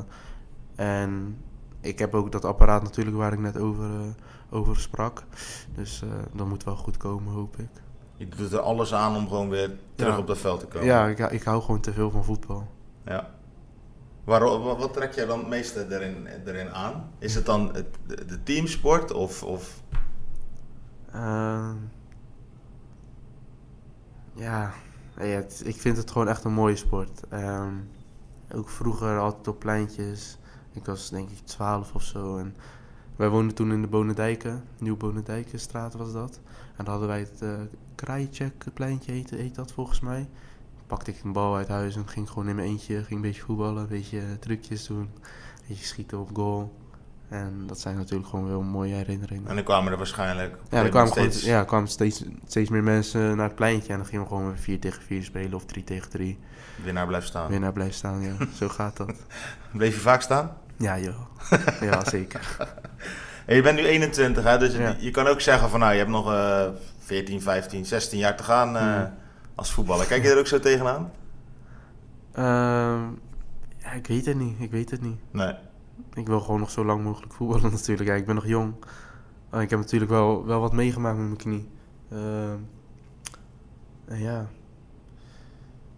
en 0.75 1.37
ik 1.81 1.99
heb 1.99 2.13
ook 2.13 2.31
dat 2.31 2.45
apparaat 2.45 2.83
natuurlijk 2.83 3.17
waar 3.17 3.33
ik 3.33 3.39
net 3.39 3.57
over, 3.57 3.85
eh, 3.85 4.05
over 4.49 4.79
sprak. 4.79 5.23
Dus 5.75 6.01
eh 6.01 6.09
dat 6.33 6.47
moet 6.47 6.63
wel 6.63 6.75
goed 6.75 6.97
komen, 6.97 7.33
hoop 7.33 7.57
ik. 7.57 7.69
Je 8.15 8.27
doet 8.27 8.51
er 8.53 8.59
alles 8.59 8.93
aan 8.93 9.15
om 9.15 9.27
gewoon 9.27 9.49
weer 9.49 9.71
terug 9.95 10.13
Ja. 10.13 10.19
op 10.19 10.27
dat 10.27 10.37
veld 10.37 10.59
te 10.59 10.65
komen. 10.67 10.87
Ja, 10.87 11.07
ik, 11.07 11.19
ik 11.19 11.43
hou 11.43 11.61
gewoon 11.61 11.79
te 11.81 11.93
veel 11.93 12.11
van 12.11 12.23
voetbal. 12.23 12.67
Ja. 13.05 13.29
Waarom, 14.23 14.63
wat, 14.63 14.93
trek 14.93 15.13
jij 15.13 15.25
dan 15.25 15.39
het 15.39 15.47
meeste 15.47 15.85
erin, 15.89 16.27
erin 16.45 16.69
aan? 16.69 17.09
Is 17.19 17.35
het 17.35 17.45
dan 17.45 17.73
het, 17.75 17.87
de, 18.27 18.43
teamsport 18.43 19.11
of, 19.13 19.43
of... 19.43 19.81
Ehm, 21.11 21.75
ja, 24.33 24.71
het- 25.13 25.61
ik 25.65 25.75
vind 25.75 25.97
het 25.97 26.11
gewoon 26.11 26.27
echt 26.27 26.43
een 26.43 26.53
mooie 26.53 26.75
sport. 26.75 27.21
Ehm, 27.29 27.73
ook 28.53 28.69
vroeger 28.69 29.19
altijd 29.19 29.47
op 29.47 29.59
pleintjes. 29.59 30.37
Ik 30.77 30.85
was 30.85 31.09
denk 31.09 31.29
ik 31.29 31.45
12 31.45 31.93
of 31.93 32.03
zo. 32.03 32.37
En 32.37 32.55
wij 33.15 33.29
woonden 33.29 33.55
toen 33.55 33.71
in 33.71 33.81
de 33.81 33.87
Bonendijken. 33.87 34.63
Nieuw 34.77 34.97
Bonendijkenstraat 34.97 35.93
was 35.93 36.13
dat. 36.13 36.39
En 36.75 36.85
dan 36.85 36.87
hadden 36.87 37.07
wij 37.07 37.19
het 37.19 37.41
uh, 37.43 37.49
Krajicek 37.95 38.65
pleintje 38.73 39.11
heet, 39.11 39.29
heet 39.29 39.55
dat 39.55 39.71
volgens 39.71 39.99
mij. 39.99 40.27
Pakte 40.87 41.11
ik 41.11 41.23
een 41.23 41.31
bal 41.31 41.55
uit 41.55 41.67
huis 41.67 41.95
en 41.95 42.07
ging 42.07 42.29
gewoon 42.29 42.49
in 42.49 42.55
mijn 42.55 42.67
eentje. 42.67 42.95
Ging 42.95 43.09
een 43.09 43.21
beetje 43.21 43.41
voetballen, 43.41 43.81
een 43.81 43.87
beetje 43.87 44.21
trucjes 44.39 44.87
doen. 44.87 44.97
Een 44.97 45.09
beetje 45.67 45.85
schieten 45.85 46.19
op 46.19 46.29
goal. 46.33 46.73
En 47.29 47.63
dat 47.67 47.79
zijn 47.79 47.95
natuurlijk 47.97 48.29
gewoon 48.29 48.47
wel 48.47 48.61
mooie 48.61 48.93
herinneringen. 48.93 49.47
En 49.47 49.55
dan 49.55 49.63
kwamen 49.63 49.91
er 49.91 49.97
waarschijnlijk... 49.97 50.57
Ja, 50.69 50.83
er 50.83 50.89
kwamen, 50.89 51.13
gewoon, 51.13 51.31
steeds 51.31 51.45
ja, 51.45 51.63
kwamen 51.63 51.87
steeds, 51.87 52.23
steeds 52.47 52.69
meer 52.69 52.83
mensen 52.83 53.37
naar 53.37 53.47
het 53.47 53.55
pleintje. 53.55 53.91
En 53.91 53.97
dan 53.97 54.07
gingen 54.07 54.23
we 54.23 54.29
gewoon 54.29 54.47
weer 54.47 54.57
4 54.57 54.79
tegen 54.79 55.01
4 55.01 55.23
spelen 55.23 55.53
of 55.53 55.65
3 55.65 55.83
tegen 55.83 56.09
3. 56.09 56.39
winnaar 56.83 57.07
blijft 57.07 57.27
staan. 57.27 57.49
Weer 57.49 57.59
naar 57.59 57.73
blijven 57.73 57.95
staan, 57.95 58.21
ja. 58.21 58.35
Zo 58.59 58.67
gaat 58.67 58.97
dat. 58.97 59.13
Bleef 59.71 59.93
je 59.93 60.01
vaak 60.01 60.21
staan? 60.21 60.57
Ja, 60.77 60.99
joh. 60.99 61.19
Ja, 61.81 62.05
zeker. 62.05 62.57
En 63.45 63.55
je 63.55 63.61
bent 63.61 63.77
nu 63.77 63.85
21, 63.85 64.43
hè? 64.43 64.57
dus 64.57 64.73
Ja. 64.75 64.95
je, 64.99 65.11
kan 65.11 65.27
ook 65.27 65.41
zeggen 65.41 65.69
van 65.69 65.79
nou, 65.79 65.91
je 65.91 65.97
hebt 65.97 66.09
nog 66.09 66.31
eh 66.31 66.67
14, 66.99 67.41
15, 67.41 67.85
16 67.85 68.19
jaar 68.19 68.37
te 68.37 68.43
gaan 68.43 68.77
eh, 68.77 69.03
als 69.55 69.71
voetballer. 69.71 70.05
Kijk 70.05 70.23
je 70.23 70.29
er 70.29 70.39
ook 70.39 70.47
zo 70.47 70.59
tegenaan? 70.59 71.11
Ehm, 72.31 73.01
ja, 73.77 73.91
ik 73.95 74.07
weet 74.07 74.25
het 74.25 74.37
niet. 74.37 74.55
Ik 74.59 74.71
weet 74.71 74.91
het 74.91 75.01
niet. 75.01 75.19
Nee. 75.31 75.53
Ik 76.13 76.27
wil 76.27 76.39
gewoon 76.39 76.59
nog 76.59 76.71
zo 76.71 76.85
lang 76.85 77.03
mogelijk 77.03 77.33
voetballen 77.33 77.71
natuurlijk. 77.77 78.09
Ja, 78.09 78.15
ik 78.15 78.25
ben 78.25 78.35
nog 78.35 78.47
jong. 78.47 78.73
En 79.49 79.61
ik 79.61 79.69
heb 79.69 79.79
natuurlijk 79.79 80.11
wel, 80.11 80.45
wel 80.45 80.59
wat 80.59 80.73
meegemaakt 80.73 81.17
met 81.17 81.25
mijn 81.25 81.37
knie. 81.37 81.69
Ehm, 82.11 82.57
en 84.05 84.19
ja. 84.19 84.47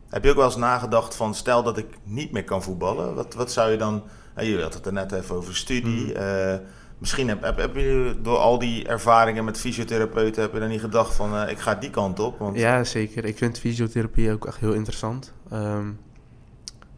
Heb 0.10 0.24
je 0.24 0.30
ook 0.30 0.36
wel 0.36 0.46
eens 0.46 0.56
nagedacht 0.56 1.16
van 1.16 1.36
stel 1.36 1.64
dat 1.64 1.78
ik 1.78 1.98
niet 2.04 2.32
meer 2.32 2.44
kan 2.44 2.64
voetballen, 2.64 3.16
wat, 3.16 3.34
wat 3.34 3.52
zou 3.52 3.72
je 3.72 3.78
dan... 3.78 4.04
eh, 4.40 4.50
je 4.50 4.62
had 4.62 4.74
het 4.74 4.86
er 4.86 4.94
net 4.94 5.12
even 5.12 5.36
over 5.36 5.56
studie. 5.56 6.06
Mhm. 6.06 6.16
eh, 6.16 6.58
misschien 6.98 7.28
heb, 7.28 7.44
heb, 7.44 7.58
heb 7.58 7.76
je 7.76 8.16
door 8.22 8.38
al 8.38 8.60
die 8.60 8.88
ervaringen 8.88 9.46
met 9.46 9.60
fysiotherapeuten, 9.60 10.42
heb 10.42 10.54
je 10.54 10.60
dan 10.60 10.70
niet 10.70 10.80
gedacht 10.80 11.16
van 11.16 11.36
eh, 11.36 11.52
ik 11.52 11.60
ga 11.60 11.76
die 11.76 11.90
kant 11.90 12.20
op? 12.20 12.40
Want 12.40 12.58
Ja, 12.58 12.84
zeker. 12.84 13.26
Ik 13.26 13.38
vind 13.38 13.60
fysiotherapie 13.60 14.32
ook 14.32 14.46
echt 14.46 14.60
heel 14.60 14.74
interessant. 14.74 15.34
Ehm, 15.50 15.90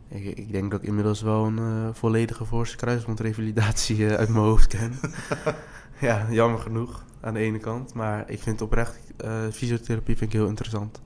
ik, 0.07 0.37
ik 0.37 0.51
denk 0.51 0.71
dat 0.71 0.81
ik 0.81 0.87
inmiddels 0.87 1.21
wel 1.21 1.45
een 1.45 1.57
eh, 1.57 1.89
volledige 1.93 2.45
voorste 2.45 2.75
kruisbandrevalidatie 2.75 4.09
uit 4.09 4.29
mijn 4.29 4.43
hoofd 4.43 4.67
ken. 4.67 4.99
ja, 6.07 6.27
jammer 6.29 6.59
genoeg 6.59 7.03
aan 7.21 7.33
de 7.33 7.39
ene 7.39 7.59
kant. 7.59 7.93
Maar 7.93 8.29
ik 8.29 8.39
vind 8.39 8.61
oprecht, 8.61 8.99
fysiotherapie 9.51 10.17
vind 10.17 10.33
ik 10.33 10.39
heel 10.39 10.47
interessant. 10.47 11.01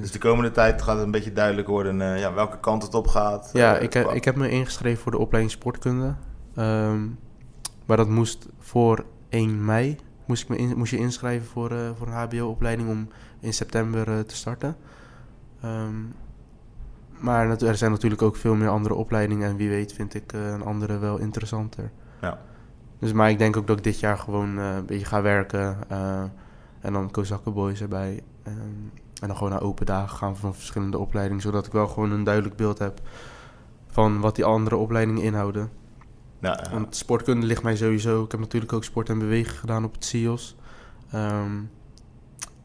Dus 0.00 0.10
de 0.10 0.18
komende 0.18 0.50
tijd 0.50 0.82
gaat 0.82 0.96
het 0.96 1.04
een 1.04 1.10
beetje 1.10 1.32
duidelijk 1.32 1.68
worden 1.68 2.00
eh, 2.00 2.18
ja, 2.18 2.32
welke 2.34 2.58
kant 2.60 2.82
het 2.82 2.94
op 2.94 3.06
gaat. 3.06 3.50
Ja, 3.52 3.76
Eh, 3.76 3.82
ik, 3.82 3.94
ik 3.94 4.24
heb 4.24 4.36
me 4.36 4.50
ingeschreven 4.50 5.02
voor 5.02 5.12
de 5.12 5.18
opleiding 5.18 5.54
sportkunde. 5.54 6.14
Ehm, 6.54 7.02
maar 7.86 7.96
dat 7.96 8.08
moest 8.08 8.48
voor 8.58 9.04
1 9.28 9.64
mei. 9.64 9.96
Moest, 10.26 10.42
ik 10.42 10.48
me 10.48 10.56
in- 10.56 10.76
moest 10.78 10.90
je 10.90 10.98
inschrijven 10.98 11.46
voor, 11.46 11.70
eh, 11.70 11.90
voor 11.98 12.06
een 12.06 12.12
HBO-opleiding 12.12 12.88
om 12.88 13.08
in 13.40 13.52
september 13.54 14.26
te 14.26 14.36
starten. 14.36 14.76
Ehm, 15.60 15.94
maar 17.18 17.62
er 17.62 17.76
zijn 17.76 17.90
natuurlijk 17.90 18.22
ook 18.22 18.36
veel 18.36 18.54
meer 18.54 18.68
andere 18.68 18.94
opleidingen. 18.94 19.48
En 19.48 19.56
wie 19.56 19.68
weet 19.68 19.92
vind 19.92 20.14
ik 20.14 20.32
een 20.32 20.62
andere 20.62 20.98
wel 20.98 21.18
interessanter. 21.18 21.90
Ja. 22.20 22.38
Dus, 22.98 23.12
maar 23.12 23.30
ik 23.30 23.38
denk 23.38 23.56
ook 23.56 23.66
dat 23.66 23.78
ik 23.78 23.84
dit 23.84 24.00
jaar 24.00 24.18
gewoon 24.18 24.56
een 24.56 24.86
beetje 24.86 25.04
ga 25.06 25.22
werken. 25.22 25.76
en 26.80 26.92
dan 26.92 27.10
Kozakkenboys 27.10 27.80
erbij. 27.80 28.22
Ehm, 28.42 28.56
en 29.24 29.30
dan 29.30 29.38
gewoon 29.38 29.52
naar 29.52 29.62
open 29.68 29.86
dagen 29.86 30.16
gaan 30.16 30.36
van 30.36 30.54
verschillende 30.54 30.98
opleidingen. 30.98 31.42
Zodat 31.42 31.66
ik 31.66 31.72
wel 31.72 31.88
gewoon 31.88 32.10
een 32.10 32.24
duidelijk 32.24 32.56
beeld 32.56 32.78
heb 32.78 33.00
van 33.86 34.20
wat 34.20 34.36
die 34.36 34.44
andere 34.44 34.76
opleidingen 34.76 35.22
inhouden. 35.22 35.70
Ja, 36.38 36.60
ja. 36.62 36.70
Want 36.70 36.96
sportkunde 36.96 37.46
ligt 37.46 37.62
mij 37.62 37.76
sowieso. 37.76 38.24
Ik 38.24 38.30
heb 38.30 38.40
natuurlijk 38.40 38.72
ook 38.72 38.84
sport 38.84 39.08
en 39.08 39.18
bewegen 39.18 39.56
gedaan 39.56 39.84
op 39.84 39.92
het 39.92 40.04
CIOS. 40.04 40.56
Ehm, 41.10 41.50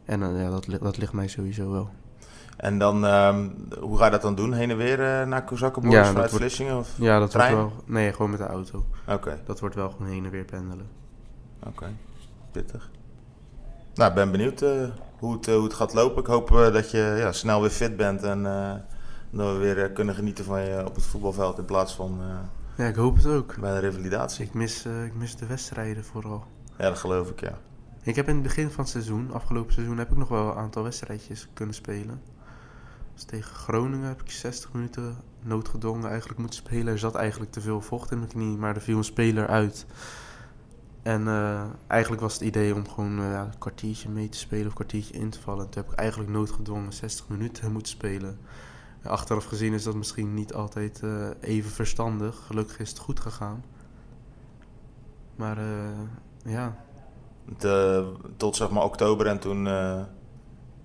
en 0.06 0.24
eh, 0.24 0.41
ja, 0.41 0.50
dat, 0.50 0.65
dat 0.82 0.98
ligt 0.98 1.13
mij 1.13 1.28
sowieso 1.28 1.72
wel. 1.72 1.89
En 2.58 2.78
dan, 2.78 3.06
ehm, 3.06 3.50
hoe 3.80 3.98
ga 3.98 4.06
je 4.06 4.12
dat 4.12 4.22
dan 4.22 4.36
doen? 4.36 4.54
Heen 4.54 4.69
en 4.69 4.78
weer 4.78 5.19
eh, 5.19 5.28
naar 5.28 5.43
Kozakkenboys 5.43 5.93
Ja, 5.95 6.06
vanuit 6.06 6.32
Vlissingen? 6.32 6.78
Of? 6.78 6.89
Ja, 6.98 7.19
dat 7.19 7.30
Trein? 7.32 7.56
wordt 7.56 7.74
wel... 7.74 7.84
Nee, 7.86 8.13
gewoon 8.13 8.30
met 8.30 8.39
de 8.39 8.45
auto. 8.45 8.86
Oké, 9.08 9.39
Dat 9.45 9.60
wordt 9.60 9.76
wel 9.76 9.89
gewoon 9.89 10.08
heen 10.08 10.26
en 10.26 10.32
weer 10.32 10.45
pendelen. 10.45 10.88
oké. 11.65 11.86
Pittig. 12.52 12.89
Nou, 13.93 14.10
ik 14.10 14.15
ben 14.15 14.32
benieuwd 14.32 14.62
eh, 14.62 14.89
hoe, 15.19 15.34
het, 15.34 15.47
eh, 15.47 15.54
hoe 15.54 15.63
het 15.63 15.73
gaat 15.73 15.93
lopen. 15.93 16.21
Ik 16.21 16.28
hoop 16.28 16.52
eh, 16.52 16.73
dat 16.73 16.91
je 16.91 17.15
ja, 17.17 17.32
snel 17.32 17.62
weer 17.62 17.69
fit 17.69 17.97
bent 17.97 18.23
en 18.23 18.43
dat 19.30 19.52
we 19.52 19.58
weer 19.58 19.91
kunnen 19.91 20.15
genieten 20.15 20.45
van 20.45 20.62
je 20.62 20.86
op 20.86 20.95
het 20.95 21.04
voetbalveld 21.04 21.58
in 21.58 21.65
plaats 21.65 21.93
van 21.95 22.21
Ja, 22.78 22.86
ik 22.86 22.95
hoop 22.95 23.15
het 23.15 23.25
ook. 23.25 23.60
bij 23.60 23.73
de 23.73 23.80
revalidatie. 23.80 24.45
Ik 24.45 24.54
mis, 24.54 24.86
ik 25.06 25.15
mis 25.15 25.36
de 25.36 25.45
wedstrijden 25.45 26.04
vooral. 26.04 26.43
Ja, 26.78 26.89
dat 26.89 26.97
geloof 26.97 27.30
ik, 27.30 27.39
ja. 27.39 27.58
Ik 28.02 28.15
heb 28.15 28.28
in 28.28 28.34
het 28.34 28.43
begin 28.43 28.69
van 28.71 28.84
het 28.84 28.89
seizoen, 28.93 29.34
afgelopen 29.34 29.73
seizoen, 29.73 29.97
heb 29.97 30.12
ik 30.12 30.17
nog 30.17 30.28
wel 30.28 30.47
een 30.49 30.58
aantal 30.58 30.84
wedstrijdjes 30.84 31.47
kunnen 31.54 31.75
spelen. 31.75 32.21
Dus 33.13 33.23
tegen 33.23 33.56
Groningen 33.56 34.08
heb 34.08 34.21
ik 34.21 34.32
60 34.32 34.73
minuten 34.73 35.17
noodgedwongen 35.41 36.10
eigenlijk 36.10 36.39
moeten 36.39 36.60
spelen. 36.60 36.93
Er 36.93 36.99
zat 36.99 37.15
eigenlijk 37.15 37.52
te 37.52 37.62
veel 37.62 37.82
vocht 37.82 38.12
in 38.12 38.17
mijn 38.17 38.30
knie, 38.30 38.58
maar 38.58 38.75
er 38.75 38.82
viel 38.82 38.97
een 38.97 39.04
speler 39.04 39.47
uit. 39.47 39.86
En 41.10 41.28
eh, 41.28 41.62
eigenlijk 41.88 42.22
was 42.22 42.34
het 42.34 42.41
idee 42.41 42.76
om 42.76 42.89
gewoon 42.89 43.19
eh, 43.19 43.32
een 43.32 43.58
kwartiertje 43.58 44.10
mee 44.10 44.30
te 44.30 44.38
spelen 44.38 44.63
of 44.65 44.69
een 44.69 44.76
kwartiertje 44.76 45.13
in 45.13 45.30
te 45.30 45.39
vallen. 45.39 45.65
En 45.65 45.69
toen 45.69 45.84
heb 45.84 45.91
ik 45.91 46.00
eigenlijk 46.00 46.30
noodgedwongen 46.30 46.93
60 46.93 47.28
minuten 47.28 47.72
moeten 47.72 47.91
spelen. 47.91 48.39
Achteraf 49.04 49.45
gezien 49.45 49.74
is 49.74 49.84
dat 49.84 49.95
misschien 49.95 50.34
niet 50.34 50.54
altijd 50.54 51.04
eh, 51.04 51.28
even 51.39 51.72
verstandig. 51.72 52.45
Gelukkig 52.45 52.80
is 52.80 52.89
het 52.89 53.00
goed 53.00 53.19
gegaan. 53.19 53.63
Maar 55.36 55.58
eh, 55.58 56.00
ja, 56.43 56.84
eh, 57.60 58.08
tot 58.38 58.56
zeg 58.56 58.69
maar 58.69 58.84
oktober 58.84 59.28
en 59.28 59.39
toen 59.39 59.63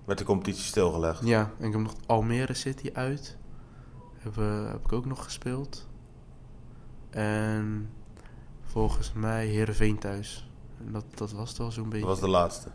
werd 0.05 0.17
de 0.17 0.23
competitie 0.23 0.63
stilgelegd. 0.63 1.25
Ja, 1.25 1.51
en 1.59 1.65
ik 1.65 1.71
heb 1.71 1.81
nog 1.81 1.95
Almere 2.05 2.53
City 2.53 2.89
uit. 2.93 3.37
Heb, 4.17 4.35
heb 4.71 4.85
ik 4.85 4.91
ook 4.91 5.05
nog 5.05 5.23
gespeeld. 5.23 5.87
En 7.09 7.89
volgens 8.75 9.13
mij 9.13 9.45
Heerenveen 9.47 9.97
thuis. 9.97 10.49
En 10.85 10.91
dat, 10.91 11.05
dat 11.13 11.31
was 11.31 11.49
het 11.49 11.57
wel 11.57 11.71
zo'n 11.71 11.83
Dat 11.83 11.91
beetje. 11.91 12.07
was 12.07 12.19
de 12.19 12.27
laatste. 12.27 12.69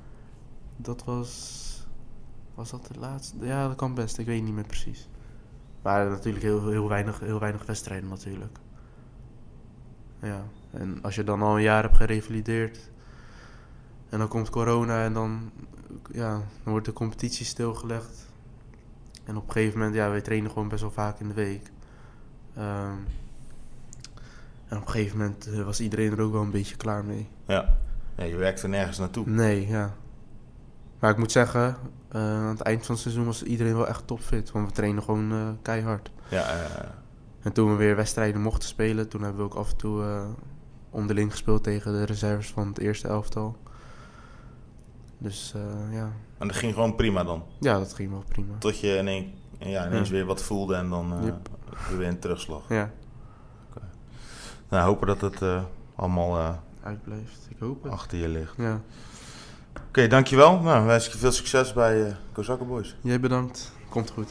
Dat 0.77 1.05
was... 1.05 1.59
Was 2.55 2.71
dat 2.71 2.87
de 2.87 2.99
laatste? 2.99 3.37
Ja, 3.41 3.67
dat 3.67 3.77
kan 3.77 3.95
best. 3.95 4.19
Ik 4.19 4.27
weet 4.27 4.43
niet 4.43 4.55
meer 4.55 4.67
precies. 4.67 5.09
Maar 5.83 6.11
natuurlijk 6.11 6.45
heel, 6.45 6.69
heel, 6.69 6.89
weinig, 6.89 7.21
heel 7.21 7.39
weinig 7.39 7.67
wedstrijden 7.67 8.09
natuurlijk. 8.09 8.59
Ja, 10.23 10.45
en 10.71 10.99
als 11.03 11.15
je 11.15 11.25
dan 11.25 11.43
al 11.43 11.57
een 11.57 11.63
jaar 11.63 11.83
hebt 11.83 11.97
gerevalideerd... 11.97 12.91
En 14.09 14.19
dan 14.19 14.29
komt 14.29 14.51
corona 14.51 15.05
en 15.05 15.13
dan 15.13 15.51
ja, 16.13 16.33
dan 16.33 16.73
wordt 16.73 16.87
de 16.87 16.93
competitie 16.93 17.47
stilgelegd. 17.47 18.29
En 19.25 19.37
op 19.37 19.47
een 19.47 19.53
gegeven 19.53 19.79
moment, 19.79 19.97
ja, 19.97 20.11
wij 20.11 20.21
trainen 20.21 20.51
gewoon 20.51 20.69
best 20.69 20.81
wel 20.81 20.91
vaak 20.91 21.21
in 21.21 21.29
de 21.29 21.35
week. 21.35 21.71
Ehm, 22.55 22.97
en 24.71 24.77
op 24.77 24.83
een 24.87 24.91
gegeven 24.93 25.19
moment 25.19 25.47
eh, 25.53 25.63
was 25.63 25.81
iedereen 25.81 26.13
er 26.13 26.21
ook 26.21 26.33
wel 26.33 26.43
een 26.43 26.51
beetje 26.51 26.77
klaar 26.77 27.05
mee. 27.05 27.29
Ja. 27.47 27.77
je 28.17 28.37
werkt 28.37 28.63
er 28.63 28.69
nergens 28.69 28.99
naartoe. 28.99 29.29
Nee, 29.31 29.69
ja. 29.69 29.95
Maar 30.99 31.11
ik 31.11 31.17
moet 31.17 31.33
zeggen, 31.33 31.77
eh, 32.09 32.21
aan 32.21 32.49
het 32.49 32.61
eind 32.61 32.87
van 32.87 32.95
het 32.95 33.03
seizoen 33.03 33.25
was 33.25 33.43
iedereen 33.43 33.75
wel 33.77 33.89
echt 33.89 34.07
topfit. 34.07 34.51
Want 34.53 34.67
we 34.67 34.73
trainen 34.73 35.03
gewoon 35.03 35.33
eh, 35.33 35.49
keihard. 35.63 36.11
Ja, 36.31 36.47
En 37.43 37.53
toen 37.53 37.71
we 37.71 37.77
weer 37.77 37.97
wedstrijden 37.97 38.41
mochten 38.41 38.69
spelen, 38.69 39.09
toen 39.09 39.23
hebben 39.23 39.41
we 39.41 39.51
ook 39.53 39.59
af 39.59 39.71
en 39.71 39.77
toe 39.77 40.25
onderling 40.91 41.31
gespeeld 41.31 41.63
tegen 41.63 41.93
de 41.93 42.05
reserves 42.05 42.51
van 42.51 42.69
het 42.69 42.79
eerste 42.79 43.09
elftal. 43.09 43.57
Dus 45.19 45.55
ja. 45.91 46.13
en 46.39 46.47
dat 46.49 46.57
ging 46.57 46.75
gewoon 46.75 46.95
prima 46.95 47.25
dan. 47.25 47.43
ja, 47.61 47.79
dat 47.79 47.95
ging 47.95 48.11
wel 48.11 48.25
prima. 48.29 48.55
Tot 48.59 48.81
je 48.81 48.99
ineens, 48.99 49.27
ja, 49.59 49.87
ineens 49.87 50.09
Ja. 50.09 50.15
weer 50.15 50.25
wat 50.25 50.43
voelde 50.43 50.75
en 50.75 50.89
dan 50.91 51.15
Yep. 51.25 51.49
weer 51.97 52.09
een 52.09 52.19
terugslag. 52.19 52.63
Ja, 52.69 52.91
Nou, 54.71 54.85
hopen 54.85 55.07
dat 55.07 55.21
het 55.21 55.43
eh, 55.43 55.63
allemaal 55.95 56.39
eh, 56.39 56.51
uitblijft. 56.83 57.47
Ik 57.49 57.57
hoop 57.59 57.83
het. 57.83 57.93
achter 57.93 58.19
je 58.19 58.29
ligt. 58.29 58.55
Ja. 58.57 58.81
Oké, 59.89 60.07
dankjewel. 60.07 60.61
Nou, 60.61 60.87
wens 60.87 61.07
ik 61.07 61.13
je 61.13 61.19
veel 61.19 61.33
succes 61.33 61.73
bij 61.73 62.07
eh 62.07 62.15
Kozakken 62.33 62.67
Boys. 62.67 62.97
Jij 63.01 63.21
bedankt. 63.21 63.73
Komt 63.89 64.11
goed. 64.11 64.31